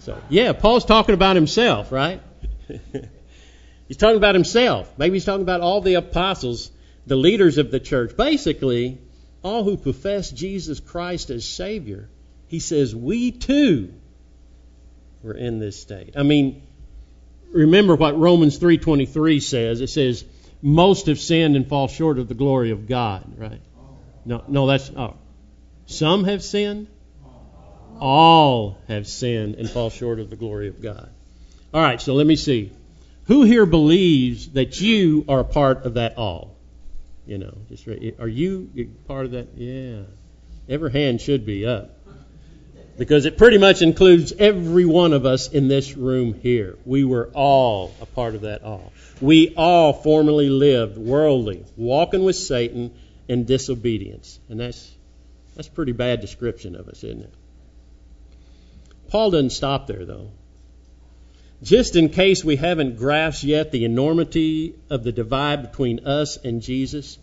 So, 0.00 0.20
yeah, 0.28 0.52
Paul's 0.52 0.84
talking 0.84 1.14
about 1.14 1.36
himself, 1.36 1.92
right? 1.92 2.20
he's 3.88 3.96
talking 3.96 4.16
about 4.16 4.34
himself. 4.34 4.92
Maybe 4.98 5.14
he's 5.14 5.24
talking 5.24 5.42
about 5.42 5.60
all 5.60 5.80
the 5.80 5.94
apostles, 5.94 6.70
the 7.06 7.16
leaders 7.16 7.58
of 7.58 7.70
the 7.70 7.80
church. 7.80 8.16
Basically, 8.16 8.98
all 9.42 9.64
who 9.64 9.76
profess 9.76 10.30
Jesus 10.30 10.80
Christ 10.80 11.30
as 11.30 11.46
Savior, 11.46 12.08
he 12.48 12.58
says, 12.60 12.94
we 12.94 13.30
too 13.30 13.92
were 15.22 15.34
in 15.34 15.58
this 15.58 15.80
state. 15.80 16.14
I 16.16 16.22
mean, 16.22 16.62
remember 17.52 17.96
what 17.96 18.18
Romans 18.18 18.58
3.23 18.58 19.42
says. 19.42 19.80
It 19.80 19.90
says, 19.90 20.24
most 20.62 21.06
have 21.06 21.18
sinned 21.18 21.56
and 21.56 21.68
fall 21.68 21.88
short 21.88 22.18
of 22.18 22.28
the 22.28 22.34
glory 22.34 22.70
of 22.70 22.88
God, 22.88 23.38
right? 23.38 23.60
No, 24.24 24.42
no, 24.48 24.66
that's, 24.66 24.90
oh. 24.90 25.16
Some 25.86 26.24
have 26.24 26.42
sinned. 26.42 26.88
All 28.00 28.78
have 28.88 29.06
sinned 29.06 29.56
and 29.56 29.68
fall 29.68 29.90
short 29.90 30.18
of 30.18 30.30
the 30.30 30.36
glory 30.36 30.68
of 30.68 30.80
God. 30.80 31.10
All 31.72 31.82
right, 31.82 32.00
so 32.00 32.14
let 32.14 32.26
me 32.26 32.36
see. 32.36 32.72
Who 33.26 33.44
here 33.44 33.66
believes 33.66 34.50
that 34.50 34.80
you 34.80 35.24
are 35.28 35.40
a 35.40 35.44
part 35.44 35.86
of 35.86 35.94
that 35.94 36.18
all? 36.18 36.56
You 37.26 37.38
know, 37.38 37.56
just 37.70 37.88
are 37.88 38.28
you 38.28 38.94
part 39.06 39.24
of 39.24 39.32
that? 39.32 39.48
Yeah. 39.56 40.02
Every 40.68 40.92
hand 40.92 41.20
should 41.20 41.46
be 41.46 41.66
up. 41.66 41.90
Because 42.96 43.26
it 43.26 43.36
pretty 43.36 43.58
much 43.58 43.82
includes 43.82 44.32
every 44.38 44.84
one 44.84 45.12
of 45.14 45.26
us 45.26 45.48
in 45.48 45.66
this 45.66 45.96
room 45.96 46.32
here. 46.34 46.76
We 46.84 47.02
were 47.04 47.28
all 47.34 47.92
a 48.00 48.06
part 48.06 48.36
of 48.36 48.42
that 48.42 48.62
all. 48.62 48.92
We 49.20 49.52
all 49.56 49.92
formerly 49.92 50.48
lived 50.48 50.96
worldly, 50.96 51.64
walking 51.76 52.22
with 52.22 52.36
Satan 52.36 52.94
in 53.26 53.46
disobedience. 53.46 54.38
And 54.48 54.60
that's 54.60 54.92
that's 55.56 55.68
a 55.68 55.72
pretty 55.72 55.92
bad 55.92 56.20
description 56.20 56.76
of 56.76 56.88
us, 56.88 57.02
isn't 57.02 57.22
it? 57.22 57.34
Paul 59.08 59.30
doesn't 59.30 59.50
stop 59.50 59.86
there 59.86 60.04
though. 60.04 60.30
Just 61.62 61.96
in 61.96 62.10
case 62.10 62.44
we 62.44 62.56
haven't 62.56 62.96
grasped 62.96 63.44
yet 63.44 63.72
the 63.72 63.84
enormity 63.84 64.74
of 64.90 65.04
the 65.04 65.12
divide 65.12 65.62
between 65.62 66.06
us 66.06 66.36
and 66.36 66.60
Jesus, 66.60 67.18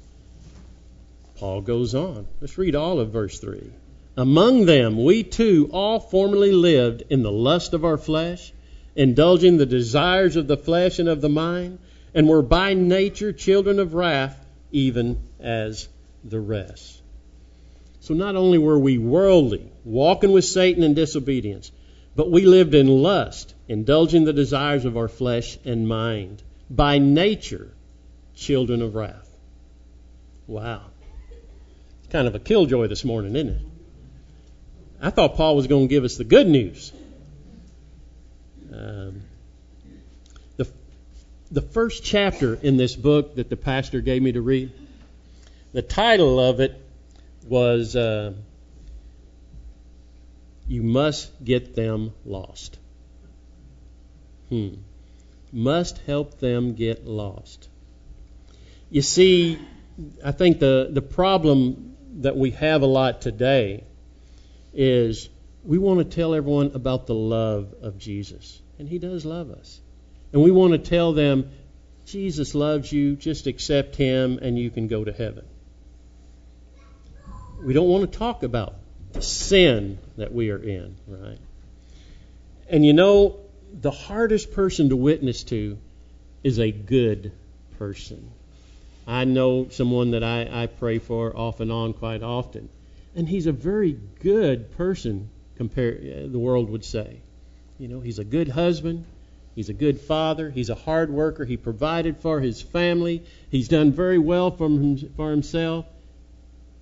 Paul 1.35 1.61
goes 1.61 1.93
on. 1.95 2.27
Let's 2.39 2.57
read 2.57 2.75
all 2.75 2.99
of 2.99 3.11
verse 3.11 3.39
3. 3.39 3.71
Among 4.17 4.65
them, 4.65 5.03
we 5.03 5.23
too 5.23 5.69
all 5.71 5.99
formerly 5.99 6.51
lived 6.51 7.03
in 7.09 7.23
the 7.23 7.31
lust 7.31 7.73
of 7.73 7.85
our 7.85 7.97
flesh, 7.97 8.51
indulging 8.95 9.57
the 9.57 9.65
desires 9.65 10.35
of 10.35 10.47
the 10.47 10.57
flesh 10.57 10.99
and 10.99 11.07
of 11.07 11.21
the 11.21 11.29
mind, 11.29 11.79
and 12.13 12.27
were 12.27 12.41
by 12.41 12.73
nature 12.73 13.31
children 13.31 13.79
of 13.79 13.93
wrath, 13.93 14.37
even 14.71 15.19
as 15.39 15.87
the 16.23 16.39
rest. 16.39 17.01
So 18.01 18.13
not 18.13 18.35
only 18.35 18.57
were 18.57 18.79
we 18.79 18.97
worldly, 18.97 19.71
walking 19.85 20.31
with 20.31 20.45
Satan 20.45 20.83
in 20.83 20.93
disobedience, 20.93 21.71
but 22.15 22.29
we 22.29 22.45
lived 22.45 22.73
in 22.75 22.87
lust, 22.87 23.53
indulging 23.67 24.25
the 24.25 24.33
desires 24.33 24.85
of 24.85 24.97
our 24.97 25.07
flesh 25.07 25.57
and 25.63 25.87
mind. 25.87 26.43
By 26.69 26.97
nature, 26.97 27.71
children 28.35 28.81
of 28.81 28.95
wrath. 28.95 29.29
Wow. 30.47 30.81
Kind 32.09 32.27
of 32.27 32.35
a 32.35 32.39
killjoy 32.39 32.87
this 32.87 33.05
morning, 33.05 33.35
isn't 33.35 33.49
it? 33.49 33.61
I 35.01 35.09
thought 35.09 35.35
Paul 35.35 35.55
was 35.55 35.67
going 35.67 35.87
to 35.87 35.89
give 35.89 36.03
us 36.03 36.17
the 36.17 36.23
good 36.23 36.47
news. 36.47 36.91
Um, 38.73 39.21
the, 40.57 40.69
the 41.49 41.61
first 41.61 42.03
chapter 42.03 42.53
in 42.53 42.77
this 42.77 42.95
book 42.95 43.35
that 43.35 43.49
the 43.49 43.57
pastor 43.57 44.01
gave 44.01 44.21
me 44.21 44.33
to 44.33 44.41
read, 44.41 44.71
the 45.73 45.81
title 45.81 46.39
of 46.39 46.59
it 46.59 46.79
was 47.47 47.95
uh, 47.95 48.33
You 50.71 50.83
Must 50.83 51.43
Get 51.43 51.75
Them 51.75 52.13
Lost. 52.23 52.79
Hmm. 54.47 54.75
Must 55.51 55.97
help 56.07 56.39
them 56.39 56.75
get 56.75 57.05
lost. 57.05 57.67
You 58.89 59.01
see, 59.01 59.59
I 60.23 60.31
think 60.31 60.59
the, 60.59 60.87
the 60.89 61.01
problem 61.01 61.97
that 62.21 62.37
we 62.37 62.51
have 62.51 62.83
a 62.83 62.85
lot 62.85 63.19
today 63.19 63.83
is 64.73 65.27
we 65.65 65.77
want 65.77 65.99
to 65.99 66.05
tell 66.05 66.33
everyone 66.33 66.71
about 66.73 67.05
the 67.05 67.15
love 67.15 67.75
of 67.81 67.97
Jesus. 67.97 68.61
And 68.79 68.87
He 68.87 68.97
does 68.97 69.25
love 69.25 69.51
us. 69.51 69.81
And 70.31 70.41
we 70.41 70.51
want 70.51 70.71
to 70.71 70.79
tell 70.79 71.11
them, 71.11 71.51
Jesus 72.05 72.55
loves 72.55 72.89
you, 72.89 73.17
just 73.17 73.45
accept 73.45 73.97
Him, 73.97 74.39
and 74.41 74.57
you 74.57 74.69
can 74.69 74.87
go 74.87 75.03
to 75.03 75.11
heaven. 75.11 75.43
We 77.61 77.73
don't 77.73 77.89
want 77.89 78.09
to 78.09 78.17
talk 78.17 78.43
about 78.43 78.80
the 79.13 79.21
sin 79.21 79.97
that 80.17 80.33
we 80.33 80.51
are 80.51 80.61
in, 80.61 80.95
right? 81.07 81.39
And 82.69 82.85
you 82.85 82.93
know, 82.93 83.37
the 83.73 83.91
hardest 83.91 84.51
person 84.53 84.89
to 84.89 84.95
witness 84.95 85.43
to 85.45 85.77
is 86.43 86.59
a 86.59 86.71
good 86.71 87.31
person. 87.77 88.31
I 89.07 89.25
know 89.25 89.69
someone 89.69 90.11
that 90.11 90.23
I, 90.23 90.63
I 90.63 90.67
pray 90.67 90.99
for 90.99 91.35
off 91.35 91.59
and 91.59 91.71
on 91.71 91.93
quite 91.93 92.23
often, 92.23 92.69
and 93.15 93.27
he's 93.27 93.47
a 93.47 93.51
very 93.51 93.97
good 94.21 94.71
person, 94.77 95.29
compared 95.57 96.31
the 96.31 96.39
world 96.39 96.69
would 96.69 96.85
say. 96.85 97.17
You 97.77 97.87
know, 97.87 97.99
he's 97.99 98.19
a 98.19 98.23
good 98.23 98.47
husband, 98.47 99.05
he's 99.55 99.69
a 99.69 99.73
good 99.73 99.99
father, 99.99 100.49
he's 100.49 100.69
a 100.69 100.75
hard 100.75 101.09
worker, 101.09 101.45
he 101.45 101.57
provided 101.57 102.17
for 102.17 102.39
his 102.39 102.61
family, 102.61 103.23
he's 103.49 103.67
done 103.67 103.91
very 103.91 104.19
well 104.19 104.51
for, 104.51 104.67
him, 104.67 104.97
for 105.17 105.31
himself. 105.31 105.85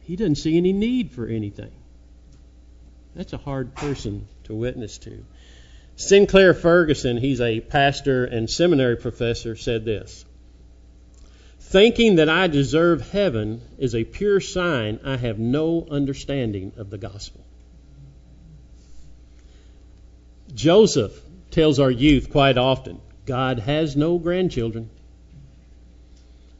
He 0.01 0.15
doesn't 0.15 0.35
see 0.35 0.57
any 0.57 0.73
need 0.73 1.11
for 1.11 1.25
anything. 1.25 1.71
That's 3.19 3.33
a 3.33 3.37
hard 3.37 3.75
person 3.75 4.29
to 4.45 4.55
witness 4.55 4.97
to. 4.99 5.25
Sinclair 5.97 6.53
Ferguson, 6.53 7.17
he's 7.17 7.41
a 7.41 7.59
pastor 7.59 8.23
and 8.23 8.49
seminary 8.49 8.95
professor, 8.95 9.57
said 9.57 9.83
this 9.83 10.23
Thinking 11.59 12.15
that 12.15 12.29
I 12.29 12.47
deserve 12.47 13.11
heaven 13.11 13.59
is 13.77 13.93
a 13.93 14.05
pure 14.05 14.39
sign 14.39 15.01
I 15.03 15.17
have 15.17 15.37
no 15.37 15.85
understanding 15.91 16.71
of 16.77 16.89
the 16.89 16.97
gospel. 16.97 17.43
Joseph 20.55 21.21
tells 21.51 21.77
our 21.77 21.91
youth 21.91 22.29
quite 22.29 22.57
often 22.57 23.01
God 23.25 23.59
has 23.59 23.97
no 23.97 24.17
grandchildren. 24.17 24.89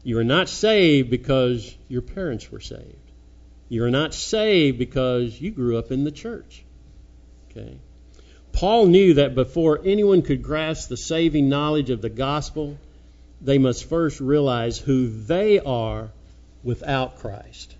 You 0.02 0.18
are 0.18 0.24
not 0.24 0.50
saved 0.50 1.08
because 1.08 1.74
your 1.88 2.02
parents 2.02 2.52
were 2.52 2.60
saved. 2.60 3.09
You 3.70 3.84
are 3.84 3.90
not 3.90 4.12
saved 4.12 4.78
because 4.78 5.40
you 5.40 5.52
grew 5.52 5.78
up 5.78 5.92
in 5.92 6.02
the 6.04 6.10
church. 6.10 6.64
Okay? 7.50 7.78
Paul 8.52 8.86
knew 8.86 9.14
that 9.14 9.36
before 9.36 9.80
anyone 9.84 10.22
could 10.22 10.42
grasp 10.42 10.88
the 10.88 10.96
saving 10.96 11.48
knowledge 11.48 11.88
of 11.88 12.02
the 12.02 12.10
gospel, 12.10 12.76
they 13.40 13.58
must 13.58 13.88
first 13.88 14.20
realize 14.20 14.76
who 14.76 15.08
they 15.08 15.60
are 15.60 16.10
without 16.64 17.20
Christ 17.20 17.76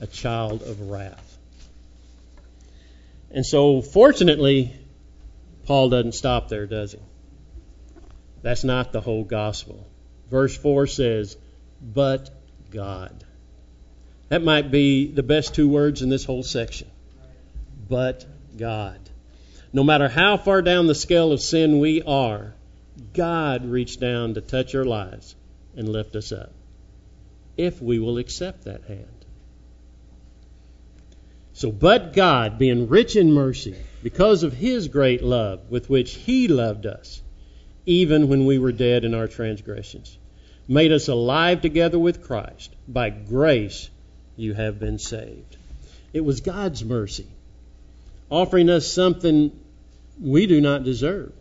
a 0.00 0.06
child 0.06 0.62
of 0.62 0.80
wrath. 0.90 1.38
And 3.30 3.44
so, 3.44 3.82
fortunately, 3.82 4.72
Paul 5.66 5.90
doesn't 5.90 6.12
stop 6.12 6.48
there, 6.48 6.66
does 6.66 6.92
he? 6.92 6.98
That's 8.40 8.64
not 8.64 8.92
the 8.92 9.02
whole 9.02 9.24
gospel. 9.24 9.86
Verse 10.30 10.56
4 10.56 10.86
says, 10.86 11.36
But 11.82 12.30
God. 12.70 13.24
That 14.28 14.42
might 14.42 14.70
be 14.70 15.06
the 15.06 15.22
best 15.22 15.54
two 15.54 15.68
words 15.68 16.02
in 16.02 16.08
this 16.08 16.24
whole 16.24 16.42
section. 16.42 16.88
But 17.88 18.26
God. 18.56 18.98
No 19.72 19.84
matter 19.84 20.08
how 20.08 20.36
far 20.36 20.62
down 20.62 20.86
the 20.86 20.94
scale 20.94 21.32
of 21.32 21.40
sin 21.40 21.78
we 21.78 22.02
are, 22.02 22.54
God 23.14 23.64
reached 23.64 24.00
down 24.00 24.34
to 24.34 24.40
touch 24.40 24.74
our 24.74 24.84
lives 24.84 25.34
and 25.76 25.88
lift 25.88 26.16
us 26.16 26.32
up 26.32 26.52
if 27.56 27.82
we 27.82 27.98
will 27.98 28.18
accept 28.18 28.64
that 28.64 28.84
hand. 28.84 29.06
So, 31.52 31.72
but 31.72 32.12
God, 32.12 32.56
being 32.56 32.88
rich 32.88 33.16
in 33.16 33.32
mercy, 33.32 33.74
because 34.02 34.44
of 34.44 34.52
his 34.52 34.86
great 34.86 35.22
love 35.22 35.68
with 35.70 35.90
which 35.90 36.14
he 36.14 36.46
loved 36.46 36.86
us, 36.86 37.20
even 37.84 38.28
when 38.28 38.46
we 38.46 38.58
were 38.58 38.70
dead 38.70 39.04
in 39.04 39.12
our 39.12 39.26
transgressions, 39.26 40.16
made 40.68 40.92
us 40.92 41.08
alive 41.08 41.60
together 41.60 41.98
with 41.98 42.22
Christ. 42.22 42.76
By 42.86 43.10
grace 43.10 43.90
you 44.38 44.54
have 44.54 44.78
been 44.78 44.98
saved. 44.98 45.56
It 46.12 46.24
was 46.24 46.40
God's 46.40 46.84
mercy, 46.84 47.26
offering 48.30 48.70
us 48.70 48.86
something 48.86 49.52
we 50.20 50.46
do 50.46 50.60
not 50.60 50.84
deserve. 50.84 51.32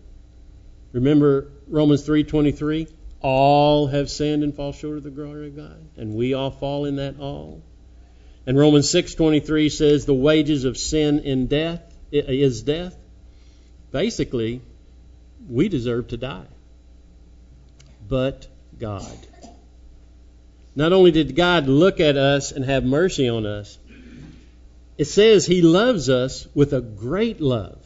Remember 0.91 1.47
Romans 1.67 2.03
3:23, 2.03 2.88
all 3.21 3.88
have 3.88 4.10
sinned 4.10 4.43
and 4.43 4.53
fall 4.53 4.71
short 4.71 4.97
of 4.97 5.03
the 5.03 5.10
glory 5.10 5.47
of 5.47 5.55
God, 5.55 5.77
and 5.95 6.15
we 6.15 6.33
all 6.33 6.51
fall 6.51 6.86
in 6.86 6.97
that 6.97 7.19
all. 7.19 7.62
And 8.45 8.57
Romans 8.57 8.89
6:23 8.89 9.69
says 9.69 10.05
the 10.05 10.13
wages 10.13 10.63
of 10.63 10.77
sin 10.77 11.19
in 11.19 11.47
death 11.47 11.81
is 12.12 12.62
death. 12.62 12.95
Basically, 13.91 14.62
we 15.49 15.69
deserve 15.69 16.10
to 16.10 16.17
die. 16.17 16.47
But 18.07 18.47
God. 18.79 19.17
Not 20.77 20.93
only 20.93 21.09
did 21.09 21.35
God 21.35 21.67
look 21.67 21.99
at 21.99 22.17
us 22.17 22.51
and 22.51 22.63
have 22.63 22.83
mercy 22.83 23.27
on 23.27 23.47
us, 23.47 23.79
it 24.95 25.05
says 25.05 25.43
he 25.43 25.63
loves 25.63 26.07
us 26.07 26.47
with 26.53 26.71
a 26.71 26.81
great 26.81 27.41
love 27.41 27.79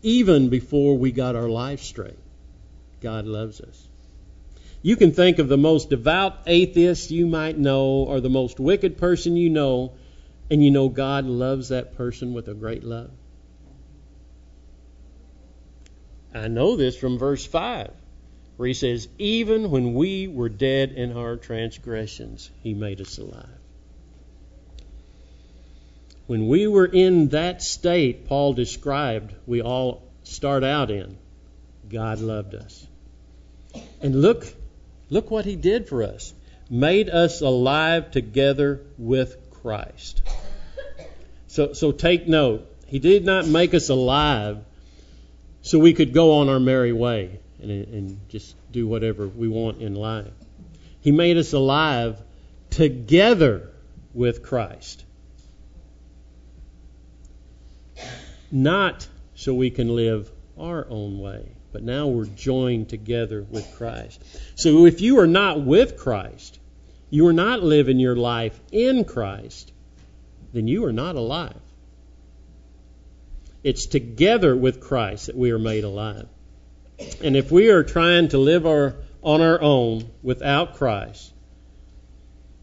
even 0.00 0.48
before 0.48 0.96
we 0.96 1.12
got 1.12 1.36
our 1.36 1.50
life 1.50 1.82
straight. 1.82 2.18
God 3.02 3.26
loves 3.26 3.60
us. 3.60 3.86
You 4.80 4.96
can 4.96 5.12
think 5.12 5.38
of 5.38 5.48
the 5.48 5.58
most 5.58 5.90
devout 5.90 6.38
atheist 6.46 7.10
you 7.10 7.26
might 7.26 7.58
know 7.58 8.06
or 8.08 8.22
the 8.22 8.30
most 8.30 8.58
wicked 8.58 8.96
person 8.96 9.36
you 9.36 9.50
know, 9.50 9.92
and 10.50 10.64
you 10.64 10.70
know 10.70 10.88
God 10.88 11.26
loves 11.26 11.68
that 11.68 11.98
person 11.98 12.32
with 12.32 12.48
a 12.48 12.54
great 12.54 12.82
love. 12.82 13.10
I 16.32 16.48
know 16.48 16.76
this 16.76 16.96
from 16.96 17.18
verse 17.18 17.44
5, 17.44 17.90
where 18.60 18.66
he 18.66 18.74
says, 18.74 19.08
Even 19.16 19.70
when 19.70 19.94
we 19.94 20.28
were 20.28 20.50
dead 20.50 20.92
in 20.92 21.16
our 21.16 21.36
transgressions, 21.36 22.50
he 22.62 22.74
made 22.74 23.00
us 23.00 23.16
alive. 23.16 23.48
When 26.26 26.46
we 26.46 26.66
were 26.66 26.84
in 26.84 27.28
that 27.28 27.62
state 27.62 28.26
Paul 28.28 28.52
described, 28.52 29.32
we 29.46 29.62
all 29.62 30.02
start 30.24 30.62
out 30.62 30.90
in, 30.90 31.16
God 31.88 32.20
loved 32.20 32.54
us. 32.54 32.86
And 34.02 34.20
look, 34.20 34.44
look 35.08 35.30
what 35.30 35.46
he 35.46 35.56
did 35.56 35.88
for 35.88 36.02
us. 36.02 36.34
Made 36.68 37.08
us 37.08 37.40
alive 37.40 38.10
together 38.10 38.82
with 38.98 39.38
Christ. 39.62 40.20
So, 41.46 41.72
so 41.72 41.92
take 41.92 42.28
note. 42.28 42.70
He 42.86 42.98
did 42.98 43.24
not 43.24 43.46
make 43.46 43.72
us 43.72 43.88
alive 43.88 44.58
so 45.62 45.78
we 45.78 45.94
could 45.94 46.12
go 46.12 46.40
on 46.40 46.50
our 46.50 46.60
merry 46.60 46.92
way 46.92 47.40
and, 47.62 47.70
and 47.70 48.28
just 48.28 48.54
do 48.72 48.86
whatever 48.86 49.26
we 49.26 49.48
want 49.48 49.80
in 49.80 49.94
life. 49.94 50.32
He 51.00 51.12
made 51.12 51.36
us 51.36 51.52
alive 51.52 52.20
together 52.70 53.70
with 54.12 54.42
Christ. 54.42 55.04
Not 58.50 59.06
so 59.34 59.54
we 59.54 59.70
can 59.70 59.94
live 59.94 60.30
our 60.58 60.86
own 60.90 61.18
way 61.20 61.54
but 61.72 61.82
now 61.82 62.08
we're 62.08 62.26
joined 62.26 62.88
together 62.88 63.42
with 63.42 63.74
Christ. 63.76 64.22
So 64.56 64.86
if 64.86 65.00
you 65.00 65.18
are 65.20 65.26
not 65.26 65.62
with 65.62 65.96
Christ, 65.96 66.58
you 67.10 67.26
are 67.26 67.32
not 67.32 67.62
living 67.62 67.98
your 67.98 68.16
life 68.16 68.58
in 68.72 69.04
Christ, 69.04 69.72
then 70.52 70.68
you 70.68 70.84
are 70.84 70.92
not 70.92 71.16
alive. 71.16 71.60
It's 73.62 73.86
together 73.86 74.56
with 74.56 74.80
Christ 74.80 75.26
that 75.26 75.36
we 75.36 75.50
are 75.50 75.58
made 75.58 75.84
alive. 75.84 76.28
And 77.22 77.36
if 77.36 77.50
we 77.50 77.70
are 77.70 77.82
trying 77.82 78.28
to 78.28 78.38
live 78.38 78.66
our 78.66 78.96
on 79.22 79.40
our 79.40 79.60
own 79.60 80.10
without 80.22 80.76
Christ, 80.76 81.32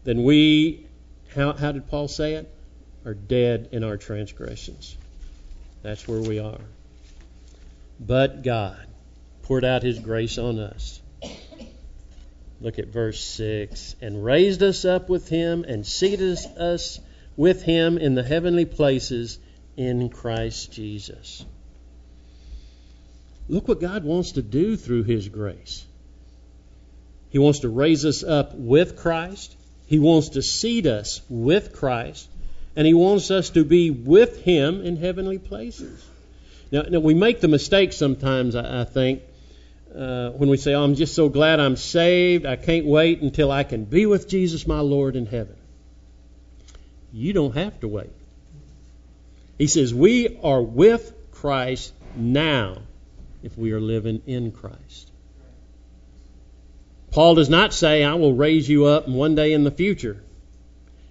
then 0.04 0.24
we, 0.24 0.86
how, 1.34 1.52
how 1.52 1.72
did 1.72 1.86
Paul 1.88 2.08
say 2.08 2.34
it? 2.34 2.52
Are 3.04 3.14
dead 3.14 3.68
in 3.72 3.84
our 3.84 3.96
transgressions. 3.96 4.96
That's 5.82 6.06
where 6.08 6.20
we 6.20 6.40
are. 6.40 6.60
But 8.00 8.42
God 8.42 8.86
poured 9.42 9.64
out 9.64 9.82
his 9.82 9.98
grace 9.98 10.38
on 10.38 10.58
us. 10.58 11.00
Look 12.60 12.78
at 12.78 12.88
verse 12.88 13.22
6 13.22 13.96
and 14.00 14.24
raised 14.24 14.62
us 14.62 14.84
up 14.84 15.08
with 15.08 15.28
him 15.28 15.64
and 15.64 15.86
seated 15.86 16.38
us 16.58 17.00
with 17.36 17.62
him 17.62 17.98
in 17.98 18.14
the 18.14 18.24
heavenly 18.24 18.64
places 18.64 19.38
in 19.76 20.08
Christ 20.08 20.72
Jesus. 20.72 21.44
Look 23.48 23.68
what 23.68 23.80
God 23.80 24.04
wants 24.04 24.32
to 24.32 24.42
do 24.42 24.76
through 24.76 25.04
his 25.04 25.28
grace. 25.28 25.86
He 27.30 27.38
wants 27.38 27.60
to 27.60 27.68
raise 27.68 28.04
us 28.04 28.22
up 28.22 28.54
with 28.54 28.96
Christ. 28.96 29.54
He 29.86 29.98
wants 29.98 30.30
to 30.30 30.42
seat 30.42 30.86
us 30.86 31.20
with 31.28 31.74
Christ. 31.74 32.28
And 32.76 32.86
He 32.86 32.94
wants 32.94 33.30
us 33.30 33.50
to 33.50 33.64
be 33.64 33.90
with 33.90 34.42
Him 34.42 34.82
in 34.84 34.96
heavenly 34.96 35.38
places. 35.38 36.04
Now, 36.70 36.82
now 36.82 37.00
we 37.00 37.14
make 37.14 37.40
the 37.40 37.48
mistake 37.48 37.92
sometimes, 37.92 38.54
I, 38.54 38.82
I 38.82 38.84
think, 38.84 39.22
uh, 39.94 40.30
when 40.30 40.48
we 40.48 40.58
say, 40.58 40.74
oh, 40.74 40.84
I'm 40.84 40.94
just 40.94 41.14
so 41.14 41.28
glad 41.28 41.60
I'm 41.60 41.76
saved. 41.76 42.46
I 42.46 42.56
can't 42.56 42.86
wait 42.86 43.20
until 43.20 43.50
I 43.50 43.64
can 43.64 43.84
be 43.84 44.06
with 44.06 44.28
Jesus, 44.28 44.66
my 44.66 44.80
Lord, 44.80 45.16
in 45.16 45.26
heaven. 45.26 45.56
You 47.12 47.32
don't 47.32 47.54
have 47.56 47.80
to 47.80 47.88
wait. 47.88 48.12
He 49.56 49.66
says, 49.66 49.92
We 49.92 50.38
are 50.42 50.62
with 50.62 51.12
Christ 51.32 51.92
now 52.14 52.82
if 53.42 53.56
we 53.56 53.72
are 53.72 53.80
living 53.80 54.22
in 54.26 54.52
Christ. 54.52 55.10
Paul 57.10 57.36
does 57.36 57.48
not 57.48 57.72
say, 57.72 58.04
I 58.04 58.14
will 58.14 58.34
raise 58.34 58.68
you 58.68 58.86
up 58.86 59.08
one 59.08 59.34
day 59.34 59.52
in 59.52 59.64
the 59.64 59.70
future. 59.70 60.22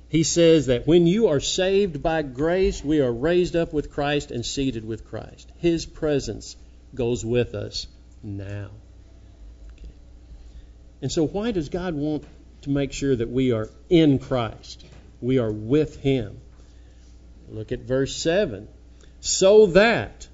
He 0.09 0.23
says 0.23 0.67
that 0.67 0.87
when 0.87 1.05
you 1.05 1.27
are 1.27 1.39
saved 1.39 2.01
by 2.01 2.21
grace, 2.21 2.83
we 2.83 3.01
are 3.01 3.11
raised 3.11 3.55
up 3.55 3.73
with 3.73 3.91
Christ 3.91 4.31
and 4.31 4.45
seated 4.45 4.85
with 4.85 5.05
Christ. 5.05 5.51
His 5.57 5.85
presence 5.85 6.55
goes 6.95 7.25
with 7.25 7.55
us 7.55 7.87
now. 8.23 8.69
Okay. 9.73 9.89
And 11.01 11.11
so, 11.11 11.25
why 11.27 11.51
does 11.51 11.69
God 11.69 11.93
want 11.93 12.23
to 12.61 12.69
make 12.69 12.93
sure 12.93 13.15
that 13.15 13.29
we 13.29 13.51
are 13.51 13.69
in 13.89 14.19
Christ? 14.19 14.85
We 15.19 15.39
are 15.39 15.51
with 15.51 15.99
Him. 15.99 16.39
Look 17.49 17.71
at 17.71 17.79
verse 17.79 18.15
7. 18.15 18.67
So 19.19 19.67
that 19.67 20.27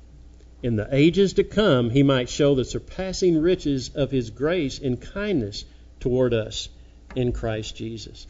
in 0.64 0.78
the 0.78 0.88
ages 0.92 1.34
to 1.34 1.44
come 1.44 1.90
he 1.90 2.02
might 2.02 2.30
show 2.30 2.56
the 2.56 2.66
surpassing 2.66 3.40
riches 3.40 3.92
of 3.94 4.10
his 4.10 4.30
grace 4.30 4.80
and 4.80 5.00
kindness 5.00 5.66
toward 6.00 6.34
us 6.34 6.70
in 7.16 7.34
Christ 7.34 7.76
Jesus. 7.76 8.26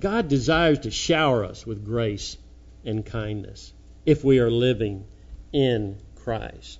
God 0.00 0.28
desires 0.28 0.80
to 0.80 0.90
shower 0.90 1.44
us 1.44 1.66
with 1.66 1.84
grace 1.84 2.38
and 2.84 3.04
kindness 3.04 3.72
if 4.06 4.24
we 4.24 4.38
are 4.38 4.50
living 4.50 5.04
in 5.52 5.98
Christ. 6.16 6.78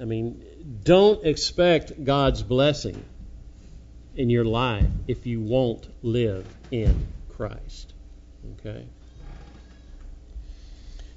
I 0.00 0.04
mean, 0.04 0.42
don't 0.82 1.24
expect 1.26 2.04
God's 2.04 2.42
blessing 2.42 3.04
in 4.16 4.30
your 4.30 4.44
life 4.44 4.88
if 5.08 5.26
you 5.26 5.40
won't 5.40 5.86
live 6.02 6.46
in 6.70 7.06
Christ. 7.36 7.92
Okay? 8.60 8.86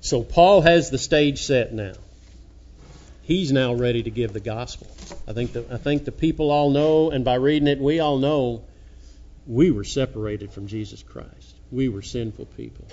So 0.01 0.23
Paul 0.23 0.61
has 0.61 0.89
the 0.89 0.97
stage 0.97 1.43
set 1.43 1.73
now. 1.73 1.93
He's 3.25 3.51
now 3.51 3.73
ready 3.73 4.03
to 4.03 4.11
give 4.11 4.33
the 4.33 4.39
gospel. 4.39 4.85
I 5.27 5.33
think 5.33 5.53
the, 5.53 5.65
I 5.71 5.77
think 5.77 6.05
the 6.05 6.11
people 6.11 6.51
all 6.51 6.69
know, 6.69 7.09
and 7.09 7.25
by 7.25 7.35
reading 7.35 7.67
it, 7.67 7.79
we 7.79 7.99
all 7.99 8.19
know 8.19 8.63
we 9.47 9.71
were 9.71 9.83
separated 9.83 10.51
from 10.51 10.67
Jesus 10.67 11.01
Christ. 11.01 11.55
We 11.71 11.89
were 11.89 12.03
sinful 12.03 12.45
people. 12.45 12.85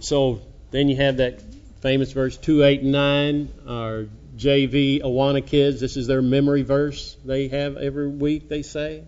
So 0.00 0.40
then 0.70 0.88
you 0.88 0.96
have 0.96 1.18
that 1.18 1.42
famous 1.82 2.12
verse 2.12 2.38
2, 2.38 2.64
8, 2.64 2.80
and 2.80 2.92
9. 2.92 3.48
Our 3.68 4.06
JV 4.38 5.02
Awana 5.02 5.46
kids, 5.46 5.78
this 5.78 5.98
is 5.98 6.06
their 6.06 6.22
memory 6.22 6.62
verse 6.62 7.18
they 7.22 7.48
have 7.48 7.76
every 7.76 8.08
week, 8.08 8.48
they 8.48 8.62
say. 8.62 9.04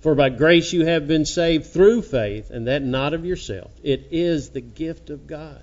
For 0.00 0.14
by 0.14 0.28
grace 0.28 0.74
you 0.74 0.84
have 0.84 1.08
been 1.08 1.24
saved 1.24 1.64
through 1.68 2.02
faith, 2.02 2.50
and 2.50 2.66
that 2.66 2.82
not 2.82 3.14
of 3.14 3.24
yourself. 3.24 3.70
It 3.82 4.08
is 4.10 4.50
the 4.50 4.60
gift 4.60 5.08
of 5.08 5.26
God, 5.26 5.62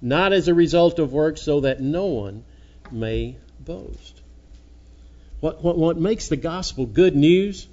not 0.00 0.32
as 0.32 0.48
a 0.48 0.54
result 0.54 0.98
of 0.98 1.12
works, 1.12 1.42
so 1.42 1.60
that 1.60 1.82
no 1.82 2.06
one 2.06 2.44
may 2.92 3.36
boast. 3.60 4.20
What, 5.40 5.62
what, 5.62 5.76
what 5.76 5.98
makes 5.98 6.28
the 6.28 6.36
gospel 6.36 6.86
good 6.86 7.14
news 7.14 7.68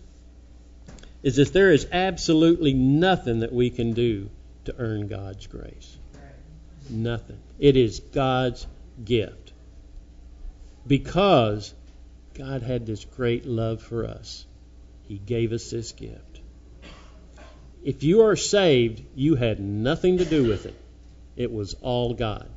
is 1.21 1.37
that 1.37 1.53
there 1.53 1.71
is 1.71 1.87
absolutely 1.91 2.73
nothing 2.73 3.39
that 3.39 3.53
we 3.53 3.69
can 3.69 3.93
do 3.93 4.29
to 4.65 4.75
earn 4.77 5.07
God's 5.07 5.47
grace. 5.47 5.97
Nothing. 6.89 7.39
It 7.59 7.77
is 7.77 7.99
God's 7.99 8.67
gift. 9.03 9.53
Because 10.85 11.73
God 12.33 12.61
had 12.61 12.85
this 12.85 13.05
great 13.05 13.45
love 13.45 13.81
for 13.81 14.05
us, 14.05 14.45
He 15.07 15.17
gave 15.17 15.53
us 15.53 15.69
this 15.69 15.93
gift. 15.93 16.41
If 17.83 18.03
you 18.03 18.21
are 18.21 18.35
saved, 18.35 19.03
you 19.15 19.35
had 19.35 19.59
nothing 19.59 20.17
to 20.17 20.25
do 20.25 20.47
with 20.47 20.65
it. 20.65 20.75
It 21.35 21.51
was 21.51 21.75
all 21.81 22.13
God. 22.13 22.47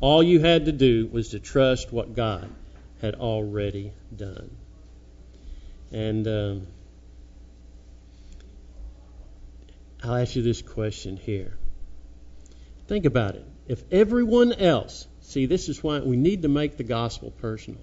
All 0.00 0.22
you 0.22 0.40
had 0.40 0.66
to 0.66 0.72
do 0.72 1.06
was 1.06 1.30
to 1.30 1.40
trust 1.40 1.92
what 1.92 2.14
God 2.14 2.50
had 3.00 3.14
already 3.14 3.92
done. 4.14 4.50
And 5.92 6.26
um, 6.26 6.66
I'll 10.02 10.16
ask 10.16 10.36
you 10.36 10.42
this 10.42 10.62
question 10.62 11.16
here. 11.16 11.56
Think 12.86 13.06
about 13.06 13.36
it. 13.36 13.46
If 13.66 13.82
everyone 13.90 14.52
else, 14.52 15.06
see, 15.22 15.46
this 15.46 15.68
is 15.68 15.82
why 15.82 16.00
we 16.00 16.16
need 16.16 16.42
to 16.42 16.48
make 16.48 16.76
the 16.76 16.84
gospel 16.84 17.30
personal. 17.30 17.80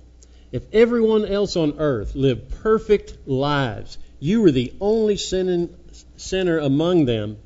If 0.52 0.65
everyone 0.74 1.26
else 1.26 1.56
on 1.56 1.80
earth 1.80 2.13
lived 2.13 2.50
perfect 2.62 3.28
lives, 3.28 3.97
you 4.19 4.41
were 4.41 4.52
the 4.52 4.74
only 4.82 5.17
sinning, 5.17 5.76
sinner 6.17 6.60
among 6.60 7.06
them, 7.06 7.38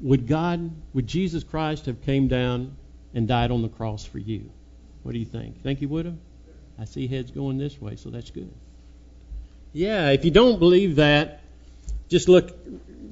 would 0.00 0.26
God, 0.26 0.70
would 0.94 1.06
Jesus 1.06 1.44
Christ 1.44 1.86
have 1.86 2.02
came 2.02 2.28
down 2.28 2.76
and 3.14 3.26
died 3.26 3.50
on 3.50 3.62
the 3.62 3.68
cross 3.68 4.04
for 4.04 4.18
you? 4.18 4.50
What 5.02 5.12
do 5.12 5.18
you 5.18 5.24
think? 5.24 5.62
Think 5.62 5.78
he 5.78 5.86
would 5.86 6.06
have? 6.06 6.18
I 6.78 6.84
see 6.84 7.06
heads 7.06 7.30
going 7.30 7.58
this 7.58 7.80
way, 7.80 7.96
so 7.96 8.10
that's 8.10 8.30
good. 8.30 8.52
Yeah, 9.72 10.10
if 10.10 10.24
you 10.24 10.30
don't 10.30 10.58
believe 10.58 10.96
that, 10.96 11.42
just 12.08 12.28
look 12.28 12.52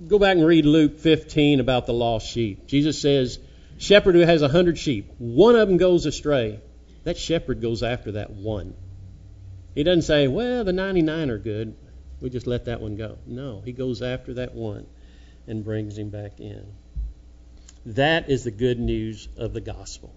go 0.08 0.18
back 0.18 0.37
and 0.37 0.46
read 0.46 0.64
Luke 0.64 0.98
15 0.98 1.61
about 1.61 1.87
the 1.87 1.92
lost 1.92 2.26
sheep. 2.26 2.66
Jesus 2.66 3.00
says, 3.00 3.38
Shepherd 3.76 4.14
who 4.14 4.22
has 4.22 4.42
a 4.42 4.48
hundred 4.48 4.78
sheep, 4.78 5.12
one 5.18 5.54
of 5.54 5.68
them 5.68 5.76
goes 5.76 6.06
astray. 6.06 6.61
That 7.04 7.16
shepherd 7.16 7.61
goes 7.61 7.82
after 7.82 8.12
that 8.12 8.30
one. 8.30 8.74
He 9.74 9.84
doesn't 9.84 10.02
say, 10.02 10.26
Well, 10.26 10.64
the 10.64 10.72
99 10.72 11.30
are 11.30 11.38
good. 11.38 11.76
We 12.20 12.30
just 12.30 12.46
let 12.46 12.64
that 12.64 12.80
one 12.80 12.96
go. 12.96 13.18
No, 13.26 13.62
he 13.64 13.72
goes 13.72 14.02
after 14.02 14.34
that 14.34 14.54
one 14.54 14.87
and 15.46 15.64
brings 15.64 15.96
him 15.96 16.11
back 16.11 16.40
in. 16.40 16.66
That 17.94 18.29
is 18.29 18.44
the 18.44 18.51
good 18.51 18.79
news 18.79 19.29
of 19.38 19.55
the 19.55 19.62
gospel. 19.62 20.14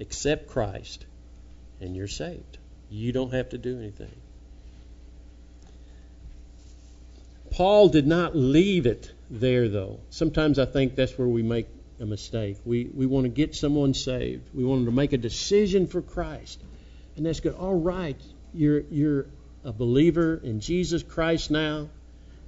Accept 0.00 0.48
Christ 0.48 1.06
and 1.80 1.94
you're 1.94 2.08
saved. 2.08 2.58
You 2.90 3.12
don't 3.12 3.32
have 3.32 3.50
to 3.50 3.58
do 3.58 3.78
anything. 3.78 4.10
Paul 7.52 7.88
did 7.88 8.06
not 8.06 8.34
leave 8.34 8.86
it 8.86 9.12
there, 9.30 9.68
though. 9.68 10.00
Sometimes 10.10 10.58
I 10.58 10.64
think 10.64 10.96
that's 10.96 11.16
where 11.16 11.28
we 11.28 11.42
make 11.42 11.68
a 12.00 12.06
mistake. 12.06 12.56
We, 12.64 12.86
we 12.92 13.06
want 13.06 13.24
to 13.24 13.28
get 13.28 13.54
someone 13.54 13.94
saved. 13.94 14.48
We 14.52 14.64
want 14.64 14.80
them 14.80 14.86
to 14.86 14.96
make 14.96 15.12
a 15.12 15.18
decision 15.18 15.86
for 15.86 16.02
Christ. 16.02 16.60
And 17.16 17.26
that's 17.26 17.38
good. 17.38 17.54
All 17.54 17.78
right, 17.78 18.20
you're, 18.52 18.80
you're 18.90 19.26
a 19.64 19.72
believer 19.72 20.40
in 20.42 20.58
Jesus 20.58 21.04
Christ 21.04 21.50
now. 21.52 21.90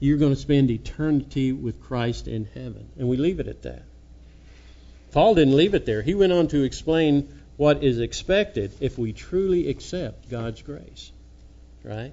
You're 0.01 0.19
going 0.19 0.35
to 0.35 0.41
spend 0.41 0.71
eternity 0.71 1.53
with 1.53 1.81
Christ 1.83 2.29
in 2.29 2.47
heaven. 2.47 2.89
And 2.99 3.09
we 3.09 3.17
leave 3.17 3.41
it 3.41 3.49
at 3.49 3.63
that. 3.63 3.83
Paul 5.13 5.35
didn't 5.35 5.57
leave 5.57 5.75
it 5.75 5.87
there. 5.87 6.03
He 6.03 6.15
went 6.15 6.33
on 6.33 6.49
to 6.49 6.65
explain 6.65 7.29
what 7.57 7.85
is 7.85 8.01
expected 8.01 8.73
if 8.81 8.99
we 8.99 9.13
truly 9.13 9.69
accept 9.69 10.29
God's 10.29 10.63
grace. 10.63 11.13
Right? 11.85 12.13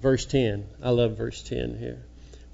Verse 0.00 0.24
10. 0.24 0.66
I 0.82 0.90
love 0.90 1.16
verse 1.16 1.42
10 1.42 1.78
here. 1.78 2.04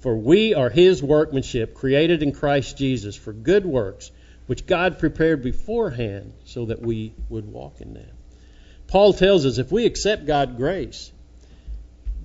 For 0.01 0.15
we 0.15 0.53
are 0.53 0.69
his 0.69 1.01
workmanship, 1.01 1.73
created 1.73 2.23
in 2.23 2.31
Christ 2.31 2.77
Jesus 2.77 3.15
for 3.15 3.33
good 3.33 3.65
works, 3.65 4.11
which 4.47 4.65
God 4.65 4.99
prepared 4.99 5.43
beforehand 5.43 6.33
so 6.45 6.65
that 6.65 6.81
we 6.81 7.13
would 7.29 7.45
walk 7.45 7.81
in 7.81 7.93
them. 7.93 8.09
Paul 8.87 9.13
tells 9.13 9.45
us 9.45 9.57
if 9.57 9.71
we 9.71 9.85
accept 9.85 10.25
God's 10.25 10.55
grace, 10.55 11.11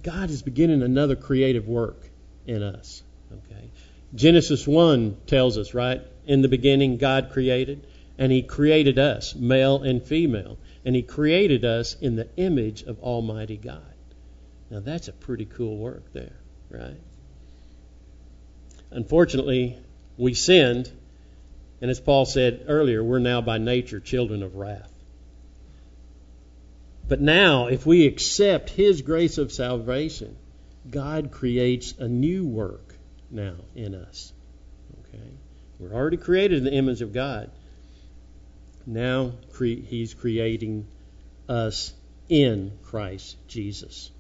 God 0.02 0.30
is 0.30 0.42
beginning 0.42 0.82
another 0.82 1.16
creative 1.16 1.68
work 1.68 2.10
in 2.46 2.62
us. 2.62 3.02
Okay. 3.32 3.70
Genesis 4.14 4.66
1 4.66 5.16
tells 5.26 5.58
us, 5.58 5.74
right? 5.74 6.00
In 6.26 6.42
the 6.42 6.48
beginning, 6.48 6.98
God 6.98 7.30
created, 7.32 7.86
and 8.16 8.30
He 8.30 8.42
created 8.42 8.98
us, 8.98 9.34
male 9.34 9.82
and 9.82 10.02
female, 10.02 10.58
and 10.84 10.94
He 10.94 11.02
created 11.02 11.64
us 11.64 11.96
in 12.00 12.16
the 12.16 12.28
image 12.36 12.82
of 12.82 13.00
Almighty 13.00 13.56
God. 13.56 13.82
Now 14.70 14.80
that's 14.80 15.08
a 15.08 15.12
pretty 15.12 15.44
cool 15.44 15.76
work 15.76 16.12
there, 16.12 16.36
right? 16.70 17.00
Unfortunately, 18.90 19.76
we 20.16 20.34
sinned, 20.34 20.90
and 21.80 21.90
as 21.90 21.98
Paul 21.98 22.24
said 22.24 22.66
earlier, 22.68 23.02
we're 23.02 23.18
now 23.18 23.40
by 23.40 23.58
nature 23.58 23.98
children 23.98 24.42
of 24.42 24.54
wrath. 24.54 24.90
But 27.06 27.20
now, 27.20 27.66
if 27.66 27.84
we 27.84 28.06
accept 28.06 28.70
His 28.70 29.02
grace 29.02 29.38
of 29.38 29.52
salvation, 29.52 30.36
God 30.90 31.30
creates 31.30 31.94
a 31.98 32.08
new 32.08 32.46
work 32.46 32.94
now 33.30 33.56
in 33.74 33.94
us. 33.94 34.32
Okay? 35.00 35.30
We're 35.78 35.92
already 35.92 36.16
created 36.16 36.58
in 36.58 36.64
the 36.64 36.72
image 36.72 37.00
of 37.00 37.12
God. 37.12 37.50
Now 38.86 39.32
cre- 39.52 39.82
He's 39.86 40.14
creating 40.14 40.86
us 41.48 41.92
in 42.28 42.72
Christ 42.82 43.36
Jesus. 43.48 44.10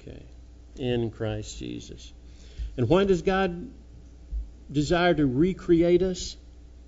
Okay? 0.00 0.22
In 0.76 1.10
Christ 1.10 1.58
Jesus. 1.58 2.12
And 2.76 2.88
why 2.88 3.04
does 3.04 3.22
God 3.22 3.70
desire 4.70 5.14
to 5.14 5.26
recreate 5.26 6.02
us 6.02 6.36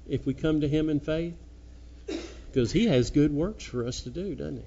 if 0.08 0.26
we 0.26 0.34
come 0.34 0.62
to 0.62 0.68
Him 0.68 0.88
in 0.88 1.00
faith? 1.00 1.36
Because 2.06 2.72
He 2.72 2.86
has 2.86 3.10
good 3.10 3.32
works 3.32 3.64
for 3.64 3.86
us 3.86 4.02
to 4.02 4.10
do, 4.10 4.34
doesn't 4.34 4.56
He? 4.56 4.64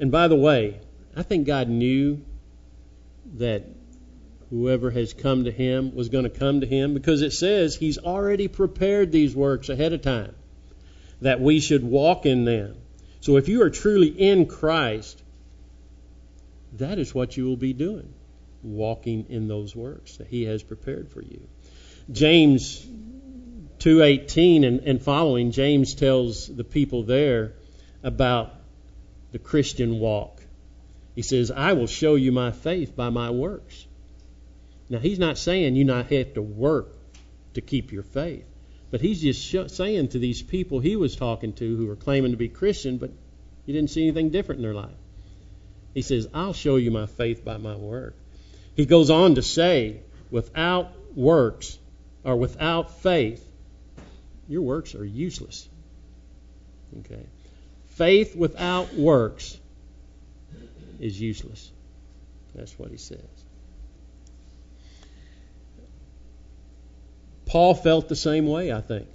And 0.00 0.10
by 0.10 0.28
the 0.28 0.36
way, 0.36 0.80
I 1.16 1.22
think 1.22 1.46
God 1.46 1.68
knew 1.68 2.22
that 3.36 3.64
whoever 4.50 4.90
has 4.90 5.12
come 5.12 5.44
to 5.44 5.50
him 5.50 5.94
was 5.94 6.08
going 6.08 6.24
to 6.24 6.30
come 6.30 6.60
to 6.60 6.66
him 6.66 6.94
because 6.94 7.22
it 7.22 7.32
says 7.32 7.74
he's 7.74 7.98
already 7.98 8.48
prepared 8.48 9.12
these 9.12 9.34
works 9.34 9.68
ahead 9.68 9.92
of 9.92 10.02
time 10.02 10.34
that 11.20 11.40
we 11.40 11.60
should 11.60 11.82
walk 11.82 12.26
in 12.26 12.44
them. 12.44 12.76
So 13.20 13.36
if 13.36 13.48
you 13.48 13.62
are 13.62 13.70
truly 13.70 14.08
in 14.08 14.46
Christ, 14.46 15.22
that 16.74 16.98
is 16.98 17.14
what 17.14 17.36
you 17.36 17.46
will 17.46 17.56
be 17.56 17.72
doing, 17.72 18.12
walking 18.62 19.26
in 19.28 19.48
those 19.48 19.74
works 19.74 20.18
that 20.18 20.26
he 20.26 20.44
has 20.44 20.62
prepared 20.62 21.10
for 21.10 21.22
you. 21.22 21.40
James 22.10 22.84
2:18 23.78 24.66
and, 24.66 24.80
and 24.80 25.02
following 25.02 25.52
James 25.52 25.94
tells 25.94 26.46
the 26.46 26.64
people 26.64 27.04
there 27.04 27.54
about 28.02 28.52
the 29.32 29.38
Christian 29.38 29.98
walk. 29.98 30.33
He 31.14 31.22
says, 31.22 31.50
I 31.50 31.74
will 31.74 31.86
show 31.86 32.16
you 32.16 32.32
my 32.32 32.50
faith 32.50 32.96
by 32.96 33.10
my 33.10 33.30
works. 33.30 33.86
Now, 34.88 34.98
he's 34.98 35.18
not 35.18 35.38
saying 35.38 35.76
you 35.76 35.84
not 35.84 36.10
have 36.10 36.34
to 36.34 36.42
work 36.42 36.94
to 37.54 37.60
keep 37.60 37.92
your 37.92 38.02
faith, 38.02 38.44
but 38.90 39.00
he's 39.00 39.20
just 39.20 39.76
saying 39.76 40.08
to 40.08 40.18
these 40.18 40.42
people 40.42 40.80
he 40.80 40.96
was 40.96 41.16
talking 41.16 41.52
to 41.54 41.76
who 41.76 41.86
were 41.86 41.96
claiming 41.96 42.32
to 42.32 42.36
be 42.36 42.48
Christian, 42.48 42.98
but 42.98 43.10
he 43.64 43.72
didn't 43.72 43.90
see 43.90 44.02
anything 44.02 44.30
different 44.30 44.58
in 44.58 44.62
their 44.62 44.74
life. 44.74 44.96
He 45.94 46.02
says, 46.02 46.28
I'll 46.34 46.52
show 46.52 46.76
you 46.76 46.90
my 46.90 47.06
faith 47.06 47.44
by 47.44 47.56
my 47.56 47.76
work. 47.76 48.16
He 48.74 48.84
goes 48.84 49.10
on 49.10 49.36
to 49.36 49.42
say, 49.42 50.00
without 50.30 50.92
works 51.16 51.78
or 52.24 52.36
without 52.36 52.98
faith, 53.00 53.48
your 54.48 54.62
works 54.62 54.94
are 54.96 55.04
useless. 55.04 55.68
Okay. 57.00 57.24
Faith 57.86 58.34
without 58.34 58.92
works 58.94 59.56
is 61.00 61.20
useless. 61.20 61.72
That's 62.54 62.78
what 62.78 62.90
he 62.90 62.96
says. 62.96 63.20
Paul 67.46 67.74
felt 67.74 68.08
the 68.08 68.16
same 68.16 68.46
way, 68.46 68.72
I 68.72 68.80
think. 68.80 69.08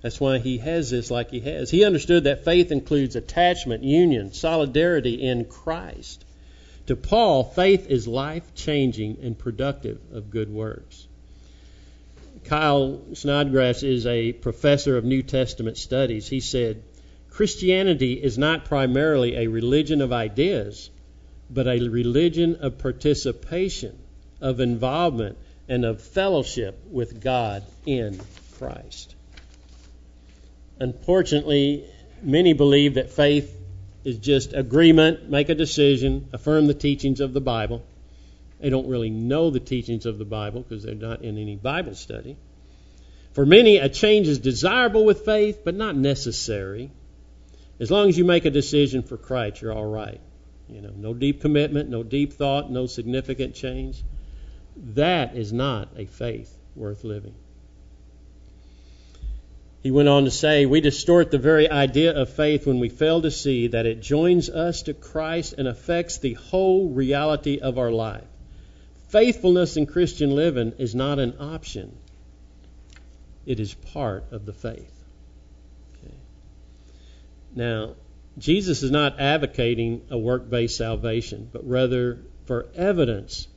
That's 0.00 0.20
why 0.20 0.38
he 0.38 0.58
has 0.58 0.90
this 0.90 1.10
like 1.10 1.30
he 1.30 1.40
has. 1.40 1.70
He 1.70 1.84
understood 1.84 2.24
that 2.24 2.44
faith 2.44 2.70
includes 2.70 3.16
attachment, 3.16 3.82
union, 3.82 4.32
solidarity 4.32 5.14
in 5.14 5.44
Christ. 5.44 6.24
To 6.86 6.96
Paul, 6.96 7.44
faith 7.44 7.88
is 7.88 8.06
life 8.06 8.54
changing 8.54 9.18
and 9.22 9.38
productive 9.38 10.00
of 10.12 10.30
good 10.30 10.48
works. 10.48 11.06
Kyle 12.44 13.02
Snodgrass 13.12 13.82
is 13.82 14.06
a 14.06 14.32
professor 14.32 14.96
of 14.96 15.04
New 15.04 15.22
Testament 15.22 15.76
studies. 15.76 16.28
He 16.28 16.40
said, 16.40 16.82
Christianity 17.38 18.14
is 18.14 18.36
not 18.36 18.64
primarily 18.64 19.36
a 19.36 19.46
religion 19.46 20.00
of 20.00 20.12
ideas, 20.12 20.90
but 21.48 21.68
a 21.68 21.88
religion 21.88 22.56
of 22.56 22.78
participation, 22.78 23.96
of 24.40 24.58
involvement, 24.58 25.38
and 25.68 25.84
of 25.84 26.02
fellowship 26.02 26.82
with 26.90 27.22
God 27.22 27.62
in 27.86 28.20
Christ. 28.58 29.14
Unfortunately, 30.80 31.84
many 32.24 32.54
believe 32.54 32.94
that 32.94 33.10
faith 33.10 33.56
is 34.02 34.18
just 34.18 34.52
agreement, 34.52 35.30
make 35.30 35.48
a 35.48 35.54
decision, 35.54 36.30
affirm 36.32 36.66
the 36.66 36.74
teachings 36.74 37.20
of 37.20 37.34
the 37.34 37.40
Bible. 37.40 37.84
They 38.58 38.68
don't 38.68 38.88
really 38.88 39.10
know 39.10 39.50
the 39.50 39.60
teachings 39.60 40.06
of 40.06 40.18
the 40.18 40.24
Bible 40.24 40.62
because 40.62 40.82
they're 40.82 40.96
not 40.96 41.22
in 41.22 41.38
any 41.38 41.54
Bible 41.54 41.94
study. 41.94 42.36
For 43.32 43.46
many, 43.46 43.76
a 43.76 43.88
change 43.88 44.26
is 44.26 44.40
desirable 44.40 45.04
with 45.04 45.24
faith, 45.24 45.60
but 45.64 45.76
not 45.76 45.94
necessary. 45.94 46.90
As 47.80 47.90
long 47.90 48.08
as 48.08 48.18
you 48.18 48.24
make 48.24 48.44
a 48.44 48.50
decision 48.50 49.02
for 49.02 49.16
Christ, 49.16 49.62
you're 49.62 49.72
all 49.72 49.86
right. 49.86 50.20
You 50.68 50.80
know, 50.82 50.92
no 50.94 51.14
deep 51.14 51.40
commitment, 51.40 51.88
no 51.88 52.02
deep 52.02 52.32
thought, 52.32 52.70
no 52.70 52.86
significant 52.86 53.54
change. 53.54 54.02
That 54.94 55.36
is 55.36 55.52
not 55.52 55.88
a 55.96 56.06
faith 56.06 56.54
worth 56.74 57.04
living. 57.04 57.34
He 59.80 59.92
went 59.92 60.08
on 60.08 60.24
to 60.24 60.30
say, 60.30 60.66
We 60.66 60.80
distort 60.80 61.30
the 61.30 61.38
very 61.38 61.70
idea 61.70 62.12
of 62.12 62.30
faith 62.30 62.66
when 62.66 62.80
we 62.80 62.88
fail 62.88 63.22
to 63.22 63.30
see 63.30 63.68
that 63.68 63.86
it 63.86 64.02
joins 64.02 64.50
us 64.50 64.82
to 64.82 64.94
Christ 64.94 65.54
and 65.56 65.68
affects 65.68 66.18
the 66.18 66.34
whole 66.34 66.88
reality 66.88 67.58
of 67.58 67.78
our 67.78 67.92
life. 67.92 68.26
Faithfulness 69.08 69.76
in 69.76 69.86
Christian 69.86 70.34
living 70.34 70.72
is 70.78 70.94
not 70.94 71.18
an 71.18 71.34
option, 71.38 71.96
it 73.46 73.60
is 73.60 73.72
part 73.72 74.24
of 74.32 74.44
the 74.44 74.52
faith. 74.52 74.97
Now, 77.58 77.96
Jesus 78.38 78.84
is 78.84 78.92
not 78.92 79.18
advocating 79.18 80.02
a 80.10 80.16
work 80.16 80.48
based 80.48 80.76
salvation, 80.76 81.50
but 81.52 81.68
rather 81.68 82.20
for 82.44 82.68
evidence 82.76 83.48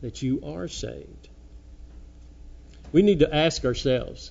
that 0.00 0.22
you 0.22 0.42
are 0.44 0.68
saved. 0.68 1.28
We 2.92 3.02
need 3.02 3.18
to 3.18 3.34
ask 3.34 3.64
ourselves 3.64 4.30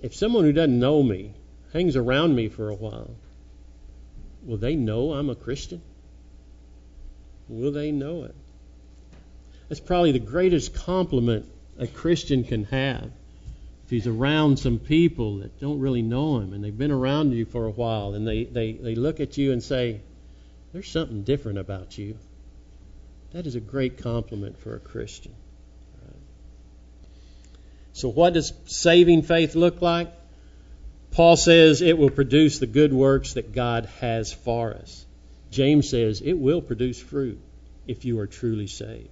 if 0.00 0.14
someone 0.14 0.44
who 0.44 0.52
doesn't 0.52 0.78
know 0.78 1.02
me 1.02 1.34
hangs 1.72 1.96
around 1.96 2.36
me 2.36 2.48
for 2.48 2.68
a 2.68 2.74
while, 2.76 3.16
will 4.44 4.58
they 4.58 4.76
know 4.76 5.14
I'm 5.14 5.28
a 5.28 5.34
Christian? 5.34 5.82
Will 7.48 7.72
they 7.72 7.90
know 7.90 8.22
it? 8.22 8.36
That's 9.68 9.80
probably 9.80 10.12
the 10.12 10.20
greatest 10.20 10.72
compliment 10.72 11.46
a 11.80 11.88
Christian 11.88 12.44
can 12.44 12.62
have 12.66 13.10
he's 13.92 14.06
around 14.06 14.58
some 14.58 14.78
people 14.78 15.38
that 15.38 15.60
don't 15.60 15.78
really 15.78 16.02
know 16.02 16.38
him 16.38 16.52
and 16.52 16.64
they've 16.64 16.76
been 16.76 16.90
around 16.90 17.32
you 17.32 17.44
for 17.44 17.66
a 17.66 17.70
while 17.70 18.14
and 18.14 18.26
they, 18.26 18.44
they, 18.44 18.72
they 18.72 18.94
look 18.94 19.20
at 19.20 19.36
you 19.36 19.52
and 19.52 19.62
say, 19.62 20.00
There's 20.72 20.90
something 20.90 21.22
different 21.22 21.58
about 21.58 21.98
you. 21.98 22.16
That 23.32 23.46
is 23.46 23.54
a 23.54 23.60
great 23.60 23.98
compliment 23.98 24.58
for 24.58 24.74
a 24.74 24.80
Christian. 24.80 25.34
So, 27.92 28.08
what 28.08 28.32
does 28.32 28.52
saving 28.66 29.22
faith 29.22 29.54
look 29.54 29.82
like? 29.82 30.12
Paul 31.12 31.36
says 31.36 31.82
it 31.82 31.98
will 31.98 32.10
produce 32.10 32.58
the 32.58 32.66
good 32.66 32.92
works 32.92 33.34
that 33.34 33.52
God 33.52 33.86
has 34.00 34.32
for 34.32 34.72
us. 34.74 35.04
James 35.50 35.90
says 35.90 36.22
it 36.22 36.32
will 36.32 36.62
produce 36.62 36.98
fruit 36.98 37.38
if 37.86 38.06
you 38.06 38.18
are 38.20 38.26
truly 38.26 38.66
saved. 38.66 39.10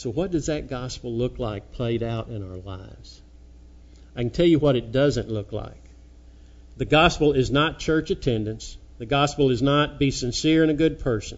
So, 0.00 0.08
what 0.08 0.30
does 0.30 0.46
that 0.46 0.70
gospel 0.70 1.12
look 1.12 1.38
like 1.38 1.72
played 1.72 2.02
out 2.02 2.28
in 2.28 2.42
our 2.42 2.56
lives? 2.56 3.20
I 4.16 4.20
can 4.20 4.30
tell 4.30 4.46
you 4.46 4.58
what 4.58 4.74
it 4.74 4.92
doesn't 4.92 5.28
look 5.28 5.52
like. 5.52 5.90
The 6.78 6.86
gospel 6.86 7.34
is 7.34 7.50
not 7.50 7.80
church 7.80 8.10
attendance. 8.10 8.78
The 8.96 9.04
gospel 9.04 9.50
is 9.50 9.60
not 9.60 9.98
be 9.98 10.10
sincere 10.10 10.62
and 10.62 10.70
a 10.70 10.74
good 10.74 11.00
person. 11.00 11.36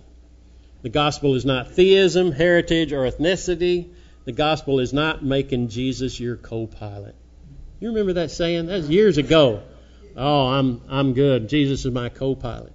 The 0.82 0.90
gospel 0.90 1.34
is 1.34 1.44
not 1.44 1.72
theism, 1.72 2.30
heritage, 2.30 2.92
or 2.92 3.10
ethnicity. 3.10 3.94
The 4.26 4.32
gospel 4.32 4.78
is 4.78 4.92
not 4.92 5.24
making 5.24 5.66
Jesus 5.66 6.20
your 6.20 6.36
co 6.36 6.68
pilot. 6.68 7.16
You 7.80 7.88
remember 7.88 8.12
that 8.12 8.30
saying? 8.30 8.66
That 8.66 8.76
was 8.76 8.88
years 8.88 9.18
ago. 9.18 9.64
Oh, 10.16 10.46
I'm, 10.46 10.82
I'm 10.88 11.14
good. 11.14 11.48
Jesus 11.48 11.84
is 11.84 11.90
my 11.90 12.10
co 12.10 12.36
pilot. 12.36 12.72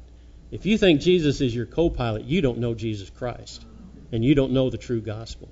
If 0.51 0.65
you 0.65 0.77
think 0.77 0.99
Jesus 0.99 1.39
is 1.39 1.55
your 1.55 1.65
co 1.65 1.89
pilot, 1.89 2.25
you 2.25 2.41
don't 2.41 2.57
know 2.57 2.73
Jesus 2.73 3.09
Christ. 3.09 3.63
And 4.11 4.21
you 4.25 4.35
don't 4.35 4.51
know 4.51 4.69
the 4.69 4.77
true 4.77 4.99
gospel. 4.99 5.47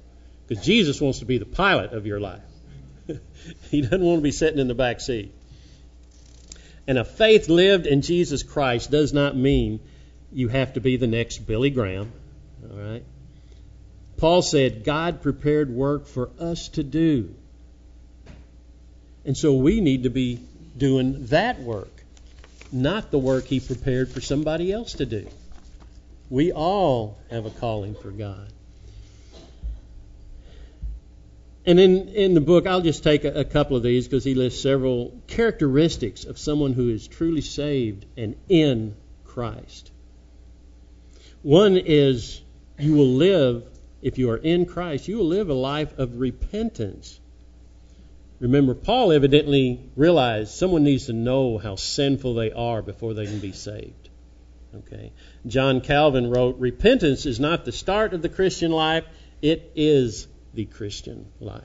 Because 0.48 0.64
Jesus 0.64 1.02
wants 1.02 1.20
to 1.20 1.26
be 1.26 1.38
the 1.38 1.46
pilot 1.46 1.94
of 1.94 2.06
your 2.06 2.20
life. 2.20 2.42
he 3.72 3.82
doesn't 3.82 4.02
want 4.02 4.20
to 4.20 4.24
be 4.24 4.32
sitting 4.32 4.60
in 4.60 4.68
the 4.68 4.76
back 4.76 5.00
seat. 5.00 5.34
And 6.88 6.98
a 6.98 7.06
faith 7.06 7.50
lived 7.50 7.88
in 7.88 8.02
Jesus 8.02 8.44
Christ 8.44 8.92
does 8.92 9.12
not 9.12 9.36
mean 9.36 9.80
you 10.32 10.50
have 10.50 10.74
to 10.74 10.82
be 10.82 10.98
the 10.98 11.08
next 11.08 11.40
Billy 11.40 11.70
Graham. 11.72 12.12
All 12.64 12.78
right? 12.78 13.04
Paul 14.18 14.42
said, 14.42 14.84
God 14.84 15.22
prepared 15.22 15.70
work 15.70 16.08
for 16.08 16.30
us 16.40 16.70
to 16.70 16.84
do. 16.84 17.34
And 19.26 19.36
so 19.36 19.56
we 19.56 19.82
need 19.82 20.04
to 20.04 20.10
be 20.10 20.40
doing 20.78 21.26
that 21.28 21.60
work. 21.60 21.92
not 22.72 23.10
the 23.12 23.20
work 23.20 23.46
he 23.46 23.60
prepared 23.60 24.10
for 24.10 24.20
somebody 24.20 24.72
else 24.72 24.94
to 24.94 25.06
do. 25.06 25.28
We 26.30 26.52
all 26.52 27.18
have 27.30 27.46
a 27.46 27.52
calling 27.52 27.96
for 27.96 28.12
God. 28.12 28.52
And 31.66 31.80
in, 31.80 32.10
in 32.10 32.34
the 32.36 32.42
book, 32.42 32.68
I'll 32.68 32.82
just 32.82 33.04
take 33.04 33.26
a, 33.26 33.40
a 33.40 33.46
couple 33.46 33.76
of 33.76 33.84
these 33.84 34.08
because 34.08 34.24
he 34.24 34.36
lists 34.36 34.62
several 34.62 35.20
characteristics 35.28 36.24
of 36.24 36.38
someone 36.38 36.74
who 36.74 36.90
is 36.90 37.08
truly 37.08 37.42
saved 37.42 38.06
and 38.16 38.36
in 38.48 38.96
Christ. 39.24 39.92
One 41.42 41.78
is 41.78 42.42
you 42.78 42.94
will 42.94 43.14
live, 43.14 43.64
if 44.02 44.18
you 44.18 44.30
are 44.30 44.38
in 44.38 44.66
Christ, 44.66 45.08
you 45.08 45.18
will 45.18 45.28
live 45.28 45.50
a 45.50 45.54
life 45.54 45.98
of 45.98 46.20
repentance. 46.20 47.20
Remember, 48.40 48.76
Paul 48.76 49.12
evidently 49.12 49.80
realized 49.96 50.52
someone 50.52 50.84
needs 50.84 51.08
to 51.08 51.14
know 51.14 51.58
how 51.58 51.76
sinful 51.76 52.36
they 52.36 52.52
are 52.52 52.82
before 52.82 53.14
they 53.14 53.26
can 53.26 53.40
be 53.40 53.54
saved. 53.54 54.10
Okay. 54.76 55.14
John 55.48 55.82
Calvin 55.82 56.30
wrote, 56.30 56.60
Repentance 56.60 57.26
is 57.26 57.40
not 57.40 57.66
the 57.66 57.72
start 57.72 58.14
of 58.14 58.22
the 58.22 58.30
Christian 58.30 58.72
life, 58.72 59.06
it 59.42 59.72
is 59.76 60.28
the 60.56 60.66
Christian 60.66 61.28
life. 61.40 61.64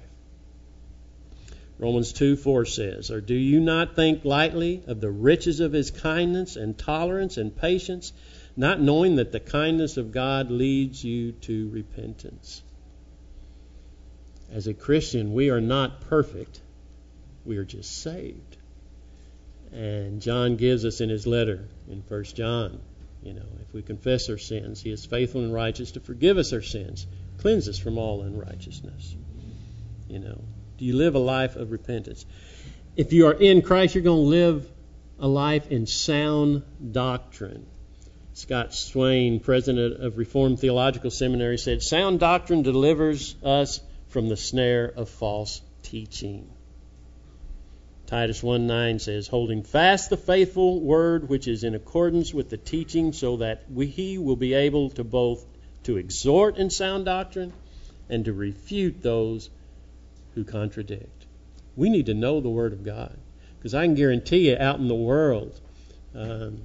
Romans 1.79 2.13
2 2.13 2.37
4 2.37 2.67
says, 2.67 3.11
Or 3.11 3.23
do 3.23 3.35
you 3.35 3.59
not 3.59 3.97
think 3.97 4.25
lightly 4.25 4.83
of 4.87 5.01
the 5.01 5.11
riches 5.11 5.61
of 5.61 5.73
his 5.73 5.91
kindness 5.91 6.57
and 6.57 6.77
tolerance 6.77 7.39
and 7.39 7.57
patience, 7.57 8.13
not 8.55 8.83
knowing 8.83 9.17
that 9.17 9.33
the 9.33 9.41
kindness 9.41 9.97
of 9.97 10.13
God 10.13 10.51
leads 10.51 11.03
you 11.03 11.33
to 11.33 11.71
repentance? 11.71 12.63
As 14.53 14.67
a 14.67 14.75
Christian, 14.75 15.33
we 15.33 15.49
are 15.49 15.61
not 15.61 16.03
perfect, 16.03 16.61
we 17.47 17.57
are 17.57 17.65
just 17.65 18.03
saved. 18.03 18.59
And 19.73 20.21
John 20.21 20.57
gives 20.57 20.85
us 20.85 21.01
in 21.01 21.09
his 21.09 21.27
letter 21.27 21.65
in 21.89 22.03
1 22.07 22.25
John, 22.25 22.81
you 23.23 23.33
know, 23.33 23.47
if 23.63 23.73
we 23.73 23.81
confess 23.81 24.29
our 24.29 24.37
sins, 24.37 24.83
he 24.83 24.91
is 24.91 25.07
faithful 25.07 25.43
and 25.43 25.55
righteous 25.55 25.93
to 25.93 26.01
forgive 26.01 26.37
us 26.37 26.53
our 26.53 26.63
sins 26.63 27.07
Cleanse 27.41 27.69
us 27.69 27.79
from 27.79 27.97
all 27.97 28.21
unrighteousness. 28.21 29.17
You 30.09 30.19
know, 30.19 30.45
do 30.77 30.85
you 30.85 30.95
live 30.95 31.15
a 31.15 31.21
life 31.21 31.57
of 31.57 31.71
repentance? 31.71 32.27
If 32.97 33.15
you 33.15 33.29
are 33.29 33.33
in 33.33 33.63
Christ, 33.63 33.95
you're 33.95 34.05
going 34.05 34.25
to 34.25 34.29
live 34.29 34.71
a 35.19 35.27
life 35.27 35.71
in 35.71 35.87
sound 35.87 36.63
doctrine. 36.93 37.67
Scott 38.35 38.75
Swain, 38.75 39.41
president 39.41 40.03
of 40.03 40.19
Reformed 40.19 40.61
Theological 40.61 41.11
Seminary, 41.11 41.57
said, 41.57 41.83
Sound 41.83 42.21
doctrine 42.21 42.63
delivers 42.63 43.37
us 43.43 43.81
from 44.09 44.29
the 44.29 44.37
snare 44.37 44.93
of 44.95 45.09
false 45.09 45.63
teaching. 45.83 46.51
Titus 48.07 48.43
1 48.43 48.67
9 48.67 48.99
says, 48.99 49.29
Holding 49.29 49.63
fast 49.63 50.11
the 50.11 50.17
faithful 50.19 50.81
word 50.81 51.29
which 51.29 51.49
is 51.49 51.65
in 51.65 51.75
accordance 51.75 52.35
with 52.35 52.51
the 52.51 52.59
teaching, 52.59 53.15
so 53.15 53.39
that 53.39 53.65
we, 53.71 53.87
he 53.87 54.19
will 54.19 54.37
be 54.37 54.53
able 54.53 54.91
to 54.91 55.05
both 55.05 55.47
to 55.85 55.97
exhort 55.97 56.57
in 56.57 56.71
sound 56.71 57.05
doctrine 57.05 57.53
and 58.09 58.25
to 58.25 58.33
refute 58.33 59.03
those 59.03 59.51
who 60.35 60.45
contradict. 60.45 61.27
We 61.77 61.89
need 61.89 62.07
to 62.07 62.15
know 62.15 62.41
the 62.41 62.51
Word 62.51 62.73
of 62.73 62.85
God 62.85 63.17
because 63.59 63.75
I 63.75 63.85
can 63.85 63.95
guarantee 63.95 64.49
you, 64.51 64.57
out 64.59 64.79
in 64.79 64.89
the 64.89 64.95
world, 64.95 65.61
um, 66.15 66.63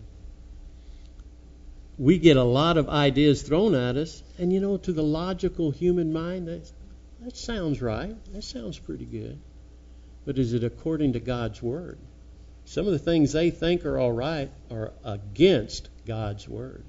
we 1.97 2.17
get 2.17 2.37
a 2.37 2.43
lot 2.43 2.77
of 2.77 2.89
ideas 2.89 3.41
thrown 3.41 3.75
at 3.75 3.95
us, 3.95 4.23
and 4.37 4.51
you 4.51 4.59
know, 4.59 4.77
to 4.77 4.91
the 4.93 5.03
logical 5.03 5.71
human 5.71 6.11
mind, 6.11 6.47
that 6.47 6.71
that 7.21 7.35
sounds 7.35 7.81
right. 7.81 8.15
That 8.33 8.43
sounds 8.43 8.77
pretty 8.77 9.05
good. 9.05 9.39
But 10.25 10.37
is 10.37 10.53
it 10.53 10.63
according 10.63 11.13
to 11.13 11.19
God's 11.19 11.61
Word? 11.61 11.97
Some 12.65 12.85
of 12.85 12.93
the 12.93 12.99
things 12.99 13.31
they 13.31 13.51
think 13.51 13.85
are 13.85 13.97
all 13.97 14.11
right 14.11 14.51
are 14.71 14.91
against 15.03 15.89
God's 16.05 16.47
Word. 16.47 16.83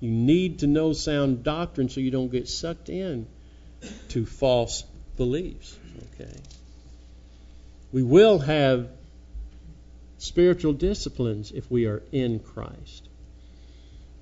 You 0.00 0.10
need 0.10 0.60
to 0.60 0.66
know 0.66 0.92
sound 0.92 1.42
doctrine 1.42 1.88
so 1.88 2.00
you 2.00 2.10
don't 2.10 2.30
get 2.30 2.48
sucked 2.48 2.88
in 2.88 3.26
to 4.10 4.26
false 4.26 4.84
beliefs. 5.16 5.78
Okay. 6.14 6.34
We 7.92 8.02
will 8.02 8.38
have 8.38 8.90
spiritual 10.18 10.72
disciplines 10.72 11.52
if 11.52 11.70
we 11.70 11.86
are 11.86 12.02
in 12.12 12.40
Christ. 12.40 13.08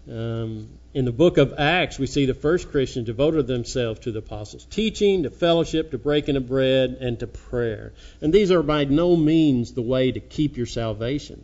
Um, 0.09 0.69
in 0.93 1.07
the 1.07 1.13
book 1.13 1.39
of 1.39 1.55
Acts, 1.57 1.99
we 1.99 2.07
see 2.07 2.27
the 2.27 2.35
first 2.35 2.71
Christians 2.71 3.07
devoted 3.07 3.47
themselves 3.47 4.01
to 4.01 4.13
the 4.13 4.19
apostles' 4.19 4.67
teaching, 4.67 5.23
to 5.23 5.31
fellowship, 5.31 5.93
to 5.93 5.99
breaking 5.99 6.37
of 6.37 6.47
bread, 6.47 6.99
and 7.01 7.19
to 7.21 7.27
prayer. 7.27 7.95
And 8.21 8.33
these 8.33 8.51
are 8.51 8.63
by 8.63 8.85
no 8.85 9.17
means 9.17 9.73
the 9.73 9.83
way 9.83 10.13
to 10.13 10.21
keep 10.21 10.59
your 10.59 10.67
salvation. 10.67 11.43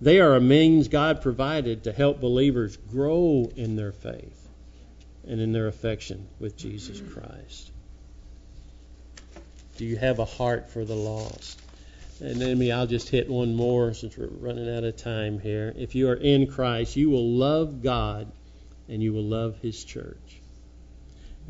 They 0.00 0.20
are 0.20 0.34
a 0.34 0.40
means 0.40 0.88
God 0.88 1.22
provided 1.22 1.84
to 1.84 1.92
help 1.92 2.20
believers 2.20 2.76
grow 2.76 3.50
in 3.56 3.76
their 3.76 3.92
faith 3.92 4.48
and 5.26 5.40
in 5.40 5.52
their 5.52 5.68
affection 5.68 6.28
with 6.38 6.56
Jesus 6.56 7.00
Christ. 7.00 7.70
Do 9.78 9.84
you 9.84 9.96
have 9.96 10.18
a 10.18 10.24
heart 10.24 10.70
for 10.70 10.84
the 10.84 10.94
lost? 10.94 11.60
And 12.20 12.40
then 12.40 12.72
I'll 12.72 12.86
just 12.86 13.08
hit 13.08 13.28
one 13.28 13.54
more 13.54 13.92
since 13.92 14.16
we're 14.16 14.26
running 14.26 14.74
out 14.74 14.84
of 14.84 14.96
time 14.96 15.38
here. 15.38 15.74
If 15.76 15.94
you 15.94 16.08
are 16.08 16.14
in 16.14 16.46
Christ, 16.46 16.96
you 16.96 17.10
will 17.10 17.30
love 17.30 17.82
God 17.82 18.30
and 18.88 19.02
you 19.02 19.12
will 19.12 19.24
love 19.24 19.58
His 19.60 19.84
church. 19.84 20.40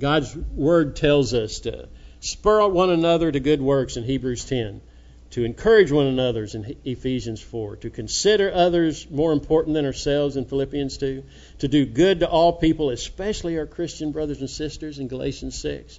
God's 0.01 0.37
Word 0.37 0.97
tells 0.97 1.35
us 1.35 1.61
to 1.61 1.89
spur 2.21 2.67
one 2.69 2.91
another 2.91 3.31
to 3.31 3.41
good 3.41 3.61
works 3.61 3.97
in 3.97 4.05
Hebrews 4.05 4.45
10 4.45 4.81
to 5.31 5.45
encourage 5.45 5.91
one 5.91 6.07
another 6.07 6.47
in 6.55 6.77
Ephesians 6.85 7.41
4, 7.41 7.77
to 7.77 7.91
consider 7.91 8.53
others 8.53 9.11
more 9.11 9.33
important 9.33 9.75
than 9.75 9.85
ourselves 9.85 10.37
in 10.37 10.45
Philippians 10.45 10.97
2, 10.99 11.25
to 11.59 11.69
do 11.69 11.85
good 11.85 12.21
to 12.21 12.29
all 12.29 12.53
people, 12.53 12.91
especially 12.91 13.59
our 13.59 13.67
Christian 13.67 14.13
brothers 14.13 14.41
and 14.41 14.49
sisters 14.49 14.99
in 14.99 15.09
Galatians 15.09 15.59
6, 15.61 15.99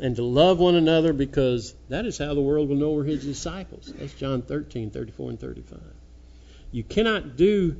and 0.00 0.16
to 0.16 0.22
love 0.22 0.58
one 0.58 0.74
another 0.74 1.12
because 1.12 1.74
that 1.88 2.06
is 2.06 2.18
how 2.18 2.34
the 2.34 2.40
world 2.40 2.68
will 2.68 2.76
know 2.76 2.92
we're 2.92 3.04
his 3.04 3.24
disciples. 3.24 3.92
That's 3.94 4.14
John 4.14 4.42
13, 4.42 4.90
34 4.90 5.30
and 5.30 5.40
35. 5.40 5.80
You 6.72 6.82
cannot 6.82 7.36
do 7.36 7.76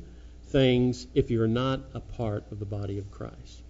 things 0.47 1.07
if 1.13 1.29
you're 1.29 1.47
not 1.47 1.81
a 1.93 1.99
part 1.99 2.45
of 2.51 2.59
the 2.59 2.65
body 2.65 2.99
of 2.99 3.11
Christ. 3.11 3.61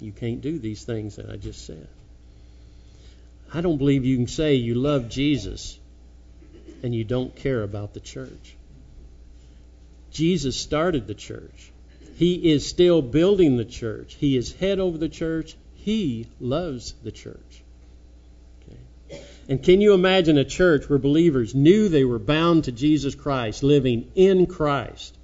You 0.00 0.12
can't 0.12 0.40
do 0.40 0.58
these 0.58 0.84
things 0.84 1.16
that 1.16 1.28
I 1.28 1.36
just 1.36 1.66
said. 1.66 1.88
I 3.52 3.60
don't 3.62 3.78
believe 3.78 4.04
you 4.04 4.16
can 4.16 4.28
say 4.28 4.54
you 4.54 4.74
love 4.74 5.08
Jesus 5.08 5.78
and 6.82 6.94
you 6.94 7.04
don't 7.04 7.34
care 7.34 7.62
about 7.62 7.94
the 7.94 8.00
church. 8.00 8.56
Jesus 10.10 10.56
started 10.56 11.06
the 11.06 11.14
church. 11.14 11.72
He 12.16 12.50
is 12.50 12.66
still 12.66 13.02
building 13.02 13.56
the 13.56 13.64
church. 13.64 14.14
He 14.14 14.36
is 14.36 14.52
head 14.52 14.80
over 14.80 14.98
the 14.98 15.08
church. 15.08 15.56
He 15.74 16.26
loves 16.40 16.94
the 17.04 17.12
church. 17.12 17.62
Okay. 18.62 19.22
And 19.48 19.62
can 19.62 19.80
you 19.80 19.94
imagine 19.94 20.36
a 20.36 20.44
church 20.44 20.88
where 20.88 20.98
believers 20.98 21.54
knew 21.54 21.88
they 21.88 22.04
were 22.04 22.18
bound 22.18 22.64
to 22.64 22.72
Jesus 22.72 23.14
Christ, 23.14 23.62
living 23.62 24.10
in 24.16 24.46
Christ, 24.46 25.16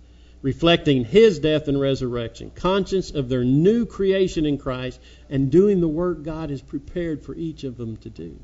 reflecting 0.43 1.05
His 1.05 1.41
death 1.41 1.67
and 1.67 1.81
resurrection, 1.81 2.53
conscious 2.55 3.11
of 3.11 3.29
their 3.29 3.45
new 3.45 3.87
creation 3.87 4.47
in 4.47 4.59
Christ, 4.59 5.01
and 5.29 5.51
doing 5.51 5.81
the 5.81 5.89
work 5.89 6.23
God 6.23 6.51
has 6.51 6.63
prepared 6.63 7.25
for 7.25 7.35
each 7.35 7.65
of 7.65 7.77
them 7.77 7.97
to 7.99 8.11
do? 8.11 8.39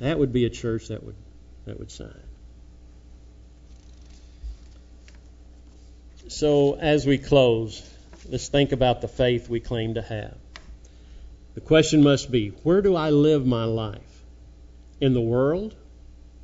That 0.00 0.18
would 0.18 0.32
be 0.32 0.44
a 0.44 0.50
church 0.50 0.88
that 0.88 1.02
would 1.02 1.16
that 1.66 1.78
would 1.78 1.90
sign. 1.90 2.22
So, 6.28 6.74
as 6.74 7.06
we 7.06 7.18
close, 7.18 7.88
let's 8.28 8.48
think 8.48 8.72
about 8.72 9.00
the 9.00 9.08
faith 9.08 9.48
we 9.48 9.60
claim 9.60 9.94
to 9.94 10.02
have. 10.02 10.36
The 11.54 11.60
question 11.60 12.02
must 12.02 12.30
be 12.30 12.48
where 12.62 12.82
do 12.82 12.96
I 12.96 13.10
live 13.10 13.46
my 13.46 13.64
life? 13.64 14.00
In 15.00 15.12
the 15.12 15.20
world 15.20 15.74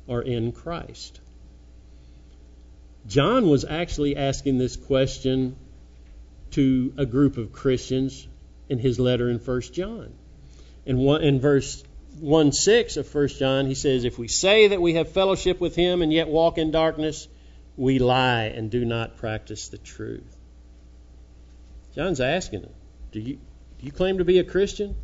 or 0.07 0.21
in 0.21 0.51
Christ? 0.51 1.19
John 3.07 3.49
was 3.49 3.65
actually 3.65 4.15
asking 4.15 4.57
this 4.57 4.75
question 4.75 5.55
to 6.51 6.93
a 6.97 7.05
group 7.05 7.37
of 7.37 7.51
Christians 7.51 8.27
in 8.69 8.79
his 8.79 8.99
letter 8.99 9.29
in 9.29 9.39
1 9.39 9.61
John. 9.73 10.13
In, 10.85 10.97
one, 10.97 11.21
in 11.23 11.39
verse 11.39 11.83
1 12.19 12.51
6 12.51 12.97
of 12.97 13.13
1 13.13 13.27
John, 13.29 13.65
he 13.65 13.75
says, 13.75 14.03
If 14.03 14.19
we 14.19 14.27
say 14.27 14.67
that 14.69 14.81
we 14.81 14.93
have 14.93 15.11
fellowship 15.11 15.59
with 15.59 15.75
him 15.75 16.01
and 16.01 16.13
yet 16.13 16.27
walk 16.27 16.57
in 16.57 16.71
darkness, 16.71 17.27
we 17.75 17.99
lie 17.99 18.43
and 18.43 18.69
do 18.69 18.85
not 18.85 19.17
practice 19.17 19.69
the 19.69 19.77
truth. 19.77 20.37
John's 21.95 22.21
asking 22.21 22.61
them, 22.61 22.73
do 23.11 23.19
you, 23.19 23.35
do 23.35 23.85
you 23.85 23.91
claim 23.91 24.17
to 24.17 24.25
be 24.25 24.39
a 24.39 24.43
Christian? 24.43 24.95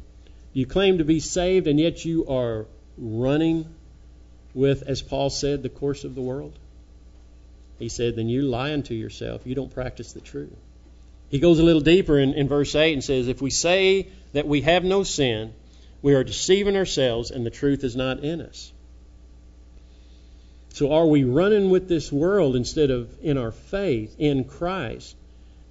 Do 0.54 0.60
you 0.60 0.66
claim 0.66 0.98
to 0.98 1.04
be 1.04 1.20
saved 1.20 1.68
and 1.68 1.80
yet 1.80 2.04
you 2.04 2.28
are 2.28 2.66
running 2.98 3.68
with, 4.54 4.84
as 4.88 5.02
Paul 5.02 5.30
said, 5.30 5.62
the 5.62 5.70
course 5.70 6.04
of 6.04 6.16
the 6.16 6.22
world? 6.22 6.58
He 7.78 7.90
said, 7.90 8.16
then 8.16 8.30
you're 8.30 8.44
lying 8.44 8.84
to 8.84 8.96
yourself. 8.96 9.46
You 9.46 9.56
don't 9.56 9.74
practice 9.74 10.14
the 10.14 10.22
truth. 10.22 10.58
He 11.30 11.40
goes 11.40 11.60
a 11.60 11.64
little 11.64 11.82
deeper 11.82 12.18
in, 12.18 12.34
in 12.34 12.48
verse 12.48 12.74
8 12.74 12.94
and 12.94 13.04
says, 13.04 13.28
If 13.28 13.42
we 13.42 13.52
say 13.52 14.08
that 14.34 14.48
we 14.48 14.62
have 14.62 14.84
no 14.84 15.04
sin, 15.04 15.54
we 16.02 16.14
are 16.14 16.24
deceiving 16.24 16.76
ourselves 16.76 17.32
and 17.32 17.46
the 17.46 17.52
truth 17.52 17.84
is 17.84 17.96
not 17.96 18.20
in 18.20 18.42
us. 18.42 18.72
So 20.74 20.94
are 20.94 21.06
we 21.06 21.24
running 21.24 21.70
with 21.70 21.90
this 21.90 22.12
world 22.12 22.56
instead 22.56 22.90
of 22.90 23.10
in 23.22 23.38
our 23.38 23.52
faith 23.52 24.16
in 24.18 24.46
Christ 24.46 25.16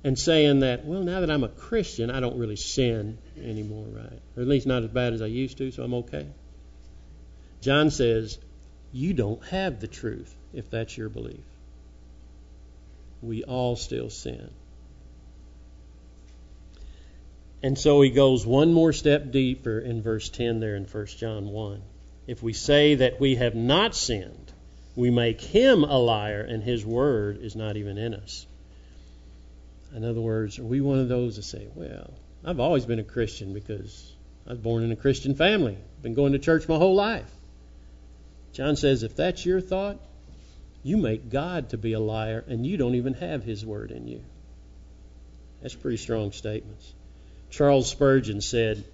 and 0.05 0.19
saying 0.19 0.61
that, 0.61 0.85
well, 0.85 1.03
now 1.03 1.21
that 1.21 1.31
I'm 1.31 1.45
a 1.45 1.49
Christian, 1.49 2.11
I 2.11 2.21
don't 2.21 2.39
really 2.39 2.57
sin 2.57 3.19
anymore, 3.43 3.87
right? 3.91 4.21
Or 4.37 4.43
at 4.43 4.49
least 4.49 4.67
not 4.67 4.83
as 4.83 4.91
bad 4.91 5.13
as 5.13 5.23
I 5.23 5.27
used 5.27 5.59
to, 5.59 5.71
so 5.71 5.83
I'm 5.83 5.95
okay? 5.95 6.27
John 7.61 7.91
says, 7.91 8.39
you 8.93 9.15
don't 9.15 9.43
have 9.47 9.81
the 9.81 9.89
truth 9.89 10.35
if 10.53 10.71
that's 10.71 10.97
your 10.97 11.09
belief. 11.09 11.45
We 13.23 13.45
all 13.45 13.77
still 13.77 14.11
sin. 14.11 14.51
And 17.63 17.77
so 17.77 18.01
he 18.03 18.11
goes 18.11 18.47
one 18.47 18.73
more 18.73 18.93
step 18.93 19.33
deeper 19.33 19.79
in 19.79 20.03
verse 20.03 20.29
10 20.29 20.61
there 20.61 20.77
in 20.77 20.85
1 20.85 21.07
John 21.07 21.49
1. 21.49 21.83
If 22.27 22.43
we 22.43 22.53
say 22.53 22.97
that 22.97 23.19
we 23.19 23.35
have 23.37 23.55
not 23.55 23.95
sinned, 23.95 24.53
we 24.95 25.11
make 25.11 25.41
him 25.41 25.83
a 25.83 25.99
liar, 25.99 26.41
and 26.41 26.63
his 26.63 26.85
word 26.85 27.39
is 27.41 27.57
not 27.57 27.77
even 27.77 27.99
in 27.99 28.15
us. 28.15 28.47
In 29.95 30.05
other 30.05 30.21
words, 30.21 30.59
are 30.59 30.65
we 30.65 30.81
one 30.81 30.99
of 30.99 31.09
those 31.09 31.37
that 31.37 31.43
say, 31.43 31.67
well, 31.75 32.13
I've 32.45 32.61
always 32.61 32.85
been 32.85 32.99
a 32.99 33.05
Christian 33.05 33.55
because 33.55 34.13
I 34.47 34.51
was 34.51 34.59
born 34.59 34.85
in 34.85 34.93
a 34.93 34.97
Christian 34.97 35.35
family, 35.35 35.79
been 36.03 36.15
going 36.15 36.33
to 36.33 36.39
church 36.39 36.69
my 36.69 36.77
whole 36.77 36.95
life? 36.95 37.31
John 38.53 38.77
says, 38.77 39.03
if 39.03 39.17
that's 39.17 39.45
your 39.45 39.61
thought, 39.61 39.99
you 40.83 40.97
make 40.97 41.31
God 41.31 41.71
to 41.71 41.79
be 41.79 41.93
a 41.95 42.01
liar, 42.01 42.45
and 42.47 42.67
you 42.67 42.77
don't 42.77 42.95
even 42.95 43.15
have 43.15 43.43
his 43.43 43.65
word 43.65 43.91
in 43.91 44.07
you. 44.07 44.23
That's 45.63 45.75
pretty 45.75 45.97
strong 45.97 46.33
statements. 46.33 46.93
Charles 47.51 47.89
Spurgeon 47.89 48.41
said, 48.41 48.85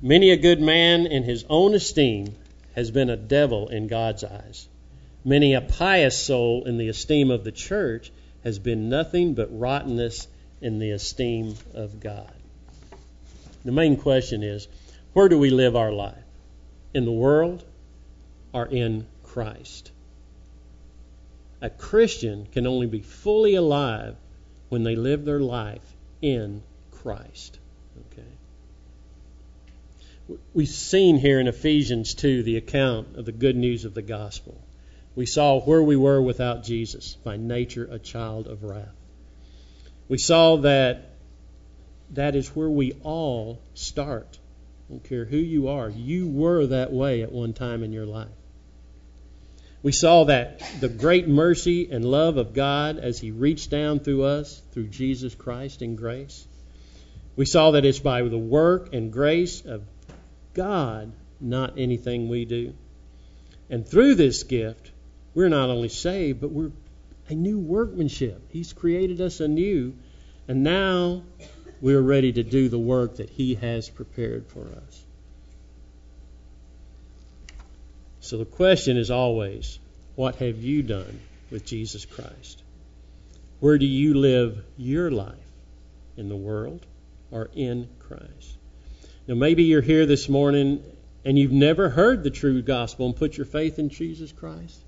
Many 0.00 0.30
a 0.30 0.36
good 0.36 0.60
man 0.60 1.06
in 1.06 1.22
his 1.22 1.44
own 1.48 1.74
esteem 1.74 2.34
has 2.74 2.90
been 2.90 3.10
a 3.10 3.16
devil 3.16 3.68
in 3.68 3.86
God's 3.86 4.24
eyes. 4.24 4.68
Many 5.24 5.54
a 5.54 5.60
pious 5.60 6.18
soul 6.18 6.64
in 6.64 6.76
the 6.76 6.88
esteem 6.88 7.30
of 7.30 7.44
the 7.44 7.52
church 7.52 8.12
has 8.42 8.58
been 8.58 8.88
nothing 8.88 9.34
but 9.34 9.58
rottenness 9.58 10.28
in 10.60 10.78
the 10.78 10.90
esteem 10.90 11.56
of 11.72 12.00
God. 12.00 12.32
The 13.64 13.72
main 13.72 13.96
question 13.96 14.42
is 14.42 14.68
where 15.14 15.28
do 15.28 15.38
we 15.38 15.50
live 15.50 15.76
our 15.76 15.92
life? 15.92 16.24
In 16.92 17.04
the 17.04 17.12
world 17.12 17.64
or 18.52 18.66
in 18.66 19.06
Christ? 19.22 19.90
A 21.62 21.70
Christian 21.70 22.46
can 22.52 22.66
only 22.66 22.86
be 22.86 23.00
fully 23.00 23.54
alive 23.54 24.16
when 24.68 24.82
they 24.82 24.96
live 24.96 25.24
their 25.24 25.40
life 25.40 25.94
in 26.20 26.62
Christ. 26.90 27.58
We've 30.54 30.68
seen 30.68 31.18
here 31.18 31.38
in 31.38 31.48
Ephesians 31.48 32.14
2 32.14 32.42
the 32.42 32.56
account 32.56 33.16
of 33.16 33.26
the 33.26 33.32
good 33.32 33.56
news 33.56 33.84
of 33.84 33.92
the 33.92 34.02
gospel. 34.02 34.58
We 35.14 35.26
saw 35.26 35.60
where 35.60 35.82
we 35.82 35.96
were 35.96 36.20
without 36.20 36.64
Jesus, 36.64 37.14
by 37.14 37.36
nature 37.36 37.86
a 37.90 37.98
child 37.98 38.46
of 38.46 38.64
wrath. 38.64 38.94
We 40.08 40.18
saw 40.18 40.56
that 40.58 41.10
that 42.12 42.36
is 42.36 42.48
where 42.48 42.70
we 42.70 42.92
all 43.02 43.60
start. 43.74 44.38
I 44.88 44.92
don't 44.92 45.04
care 45.04 45.24
who 45.24 45.36
you 45.36 45.68
are, 45.68 45.90
you 45.90 46.28
were 46.28 46.66
that 46.66 46.92
way 46.92 47.22
at 47.22 47.32
one 47.32 47.52
time 47.52 47.82
in 47.82 47.92
your 47.92 48.06
life. 48.06 48.28
We 49.82 49.92
saw 49.92 50.24
that 50.24 50.62
the 50.80 50.88
great 50.88 51.28
mercy 51.28 51.90
and 51.90 52.04
love 52.04 52.38
of 52.38 52.54
God 52.54 52.98
as 52.98 53.20
He 53.20 53.30
reached 53.30 53.70
down 53.70 54.00
through 54.00 54.24
us 54.24 54.62
through 54.72 54.86
Jesus 54.86 55.34
Christ 55.34 55.82
in 55.82 55.96
grace. 55.96 56.46
We 57.36 57.46
saw 57.46 57.72
that 57.72 57.84
it's 57.84 57.98
by 57.98 58.22
the 58.22 58.38
work 58.38 58.92
and 58.92 59.12
grace 59.12 59.64
of 59.64 59.82
God, 60.52 61.12
not 61.40 61.78
anything 61.78 62.28
we 62.28 62.44
do. 62.44 62.74
And 63.68 63.86
through 63.86 64.14
this 64.14 64.44
gift, 64.44 64.92
we're 65.34 65.48
not 65.48 65.68
only 65.68 65.88
saved, 65.88 66.40
but 66.40 66.50
we're 66.50 66.70
a 67.28 67.34
new 67.34 67.58
workmanship. 67.58 68.40
He's 68.50 68.72
created 68.72 69.20
us 69.20 69.40
anew, 69.40 69.94
and 70.46 70.62
now 70.62 71.22
we're 71.80 72.00
ready 72.00 72.32
to 72.34 72.42
do 72.42 72.68
the 72.68 72.78
work 72.78 73.16
that 73.16 73.30
He 73.30 73.56
has 73.56 73.88
prepared 73.88 74.46
for 74.46 74.66
us. 74.86 75.04
So 78.20 78.38
the 78.38 78.44
question 78.44 78.96
is 78.96 79.10
always, 79.10 79.78
what 80.14 80.36
have 80.36 80.62
you 80.62 80.82
done 80.82 81.20
with 81.50 81.66
Jesus 81.66 82.04
Christ? 82.04 82.62
Where 83.60 83.76
do 83.76 83.86
you 83.86 84.14
live 84.14 84.64
your 84.76 85.10
life? 85.10 85.34
In 86.16 86.28
the 86.28 86.36
world 86.36 86.86
or 87.34 87.50
in 87.54 87.88
Christ? 87.98 88.56
Now, 89.26 89.34
maybe 89.34 89.64
you're 89.64 89.82
here 89.82 90.06
this 90.06 90.28
morning 90.28 90.82
and 91.24 91.38
you've 91.38 91.52
never 91.52 91.90
heard 91.90 92.22
the 92.22 92.30
true 92.30 92.62
gospel 92.62 93.06
and 93.06 93.16
put 93.16 93.36
your 93.36 93.46
faith 93.46 93.78
in 93.78 93.88
Jesus 93.88 94.32
Christ. 94.32 94.80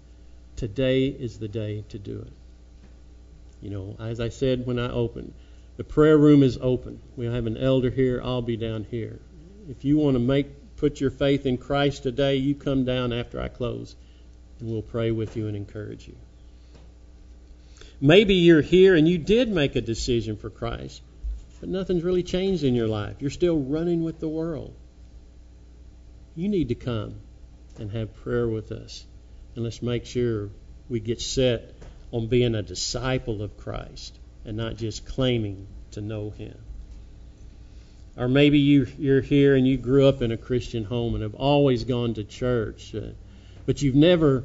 Today 0.56 1.08
is 1.08 1.38
the 1.38 1.48
day 1.48 1.84
to 1.90 1.98
do 1.98 2.20
it. 2.20 2.32
You 3.60 3.70
know, 3.70 3.96
as 3.98 4.20
I 4.20 4.28
said 4.28 4.66
when 4.66 4.78
I 4.78 4.90
opened, 4.90 5.34
the 5.76 5.84
prayer 5.84 6.16
room 6.16 6.42
is 6.42 6.58
open. 6.60 7.00
We 7.16 7.26
have 7.26 7.46
an 7.46 7.56
elder 7.56 7.90
here. 7.90 8.20
I'll 8.22 8.42
be 8.42 8.56
down 8.56 8.86
here. 8.90 9.18
If 9.68 9.84
you 9.84 9.98
want 9.98 10.14
to 10.14 10.20
make 10.20 10.76
put 10.76 11.00
your 11.00 11.10
faith 11.10 11.46
in 11.46 11.58
Christ 11.58 12.02
today, 12.02 12.36
you 12.36 12.54
come 12.54 12.84
down 12.84 13.12
after 13.12 13.40
I 13.40 13.48
close, 13.48 13.96
and 14.60 14.70
we'll 14.70 14.82
pray 14.82 15.10
with 15.10 15.36
you 15.36 15.48
and 15.48 15.56
encourage 15.56 16.06
you. 16.06 16.14
Maybe 18.00 18.34
you're 18.34 18.62
here 18.62 18.94
and 18.94 19.08
you 19.08 19.16
did 19.16 19.48
make 19.48 19.74
a 19.74 19.80
decision 19.80 20.36
for 20.36 20.50
Christ, 20.50 21.00
but 21.60 21.68
nothing's 21.68 22.02
really 22.02 22.22
changed 22.22 22.64
in 22.64 22.74
your 22.74 22.88
life. 22.88 23.16
You're 23.20 23.30
still 23.30 23.58
running 23.58 24.04
with 24.04 24.20
the 24.20 24.28
world. 24.28 24.74
You 26.34 26.48
need 26.48 26.68
to 26.68 26.74
come 26.74 27.14
and 27.78 27.90
have 27.92 28.14
prayer 28.22 28.48
with 28.48 28.72
us. 28.72 29.04
And 29.54 29.64
let's 29.64 29.82
make 29.82 30.04
sure 30.04 30.50
we 30.88 31.00
get 31.00 31.20
set 31.20 31.74
on 32.12 32.26
being 32.26 32.54
a 32.54 32.62
disciple 32.62 33.42
of 33.42 33.56
Christ 33.56 34.18
and 34.44 34.56
not 34.56 34.76
just 34.76 35.06
claiming 35.06 35.66
to 35.92 36.00
know 36.00 36.30
Him. 36.30 36.56
Or 38.16 38.28
maybe 38.28 38.58
you, 38.58 38.86
you're 38.98 39.20
here 39.20 39.56
and 39.56 39.66
you 39.66 39.76
grew 39.76 40.06
up 40.06 40.22
in 40.22 40.32
a 40.32 40.36
Christian 40.36 40.84
home 40.84 41.14
and 41.14 41.22
have 41.22 41.34
always 41.34 41.84
gone 41.84 42.14
to 42.14 42.24
church, 42.24 42.94
uh, 42.94 43.08
but 43.66 43.82
you've 43.82 43.94
never 43.94 44.44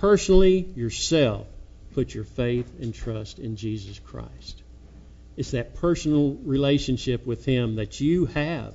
personally 0.00 0.68
yourself 0.74 1.46
put 1.94 2.14
your 2.14 2.24
faith 2.24 2.80
and 2.80 2.92
trust 2.92 3.38
in 3.38 3.56
Jesus 3.56 3.98
Christ. 3.98 4.62
It's 5.36 5.50
that 5.50 5.74
personal 5.74 6.34
relationship 6.34 7.26
with 7.26 7.44
Him 7.44 7.76
that 7.76 8.00
you 8.00 8.26
have. 8.26 8.74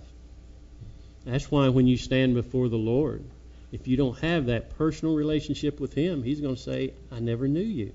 That's 1.25 1.49
why 1.49 1.69
when 1.69 1.87
you 1.87 1.97
stand 1.97 2.33
before 2.35 2.69
the 2.69 2.77
Lord, 2.77 3.23
if 3.71 3.87
you 3.87 3.97
don't 3.97 4.17
have 4.19 4.47
that 4.47 4.77
personal 4.77 5.15
relationship 5.15 5.79
with 5.79 5.93
Him, 5.93 6.23
He's 6.23 6.41
going 6.41 6.55
to 6.55 6.61
say, 6.61 6.93
I 7.11 7.19
never 7.19 7.47
knew 7.47 7.61
you. 7.61 7.93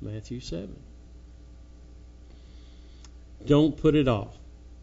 Matthew 0.00 0.40
7. 0.40 0.74
Don't 3.46 3.76
put 3.76 3.94
it 3.94 4.08
off. 4.08 4.36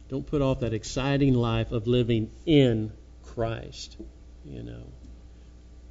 Don't 0.09 0.25
put 0.25 0.41
off 0.41 0.61
that 0.61 0.73
exciting 0.73 1.33
life 1.33 1.71
of 1.71 1.87
living 1.87 2.31
in 2.45 2.91
Christ. 3.23 3.97
You 4.45 4.63
know. 4.63 4.83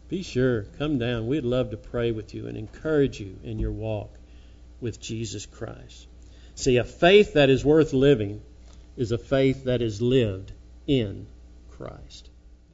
Be 0.08 0.22
sure, 0.22 0.62
come 0.78 0.98
down. 0.98 1.26
We'd 1.26 1.44
love 1.44 1.70
to 1.70 1.76
pray 1.76 2.12
with 2.12 2.32
you 2.32 2.46
and 2.46 2.56
encourage 2.56 3.20
you 3.20 3.38
in 3.42 3.58
your 3.58 3.72
walk 3.72 4.16
with 4.80 5.00
Jesus 5.00 5.46
Christ. 5.46 6.06
See, 6.56 6.78
a 6.78 6.84
faith 6.84 7.34
that 7.34 7.50
is 7.50 7.64
worth 7.64 7.92
living 7.92 8.42
is 8.96 9.12
a 9.12 9.18
faith 9.18 9.64
that 9.64 9.82
is 9.82 10.00
lived 10.00 10.52
in 10.86 11.26
Christ. 11.70 12.30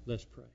Let's 0.06 0.24
pray. 0.24 0.51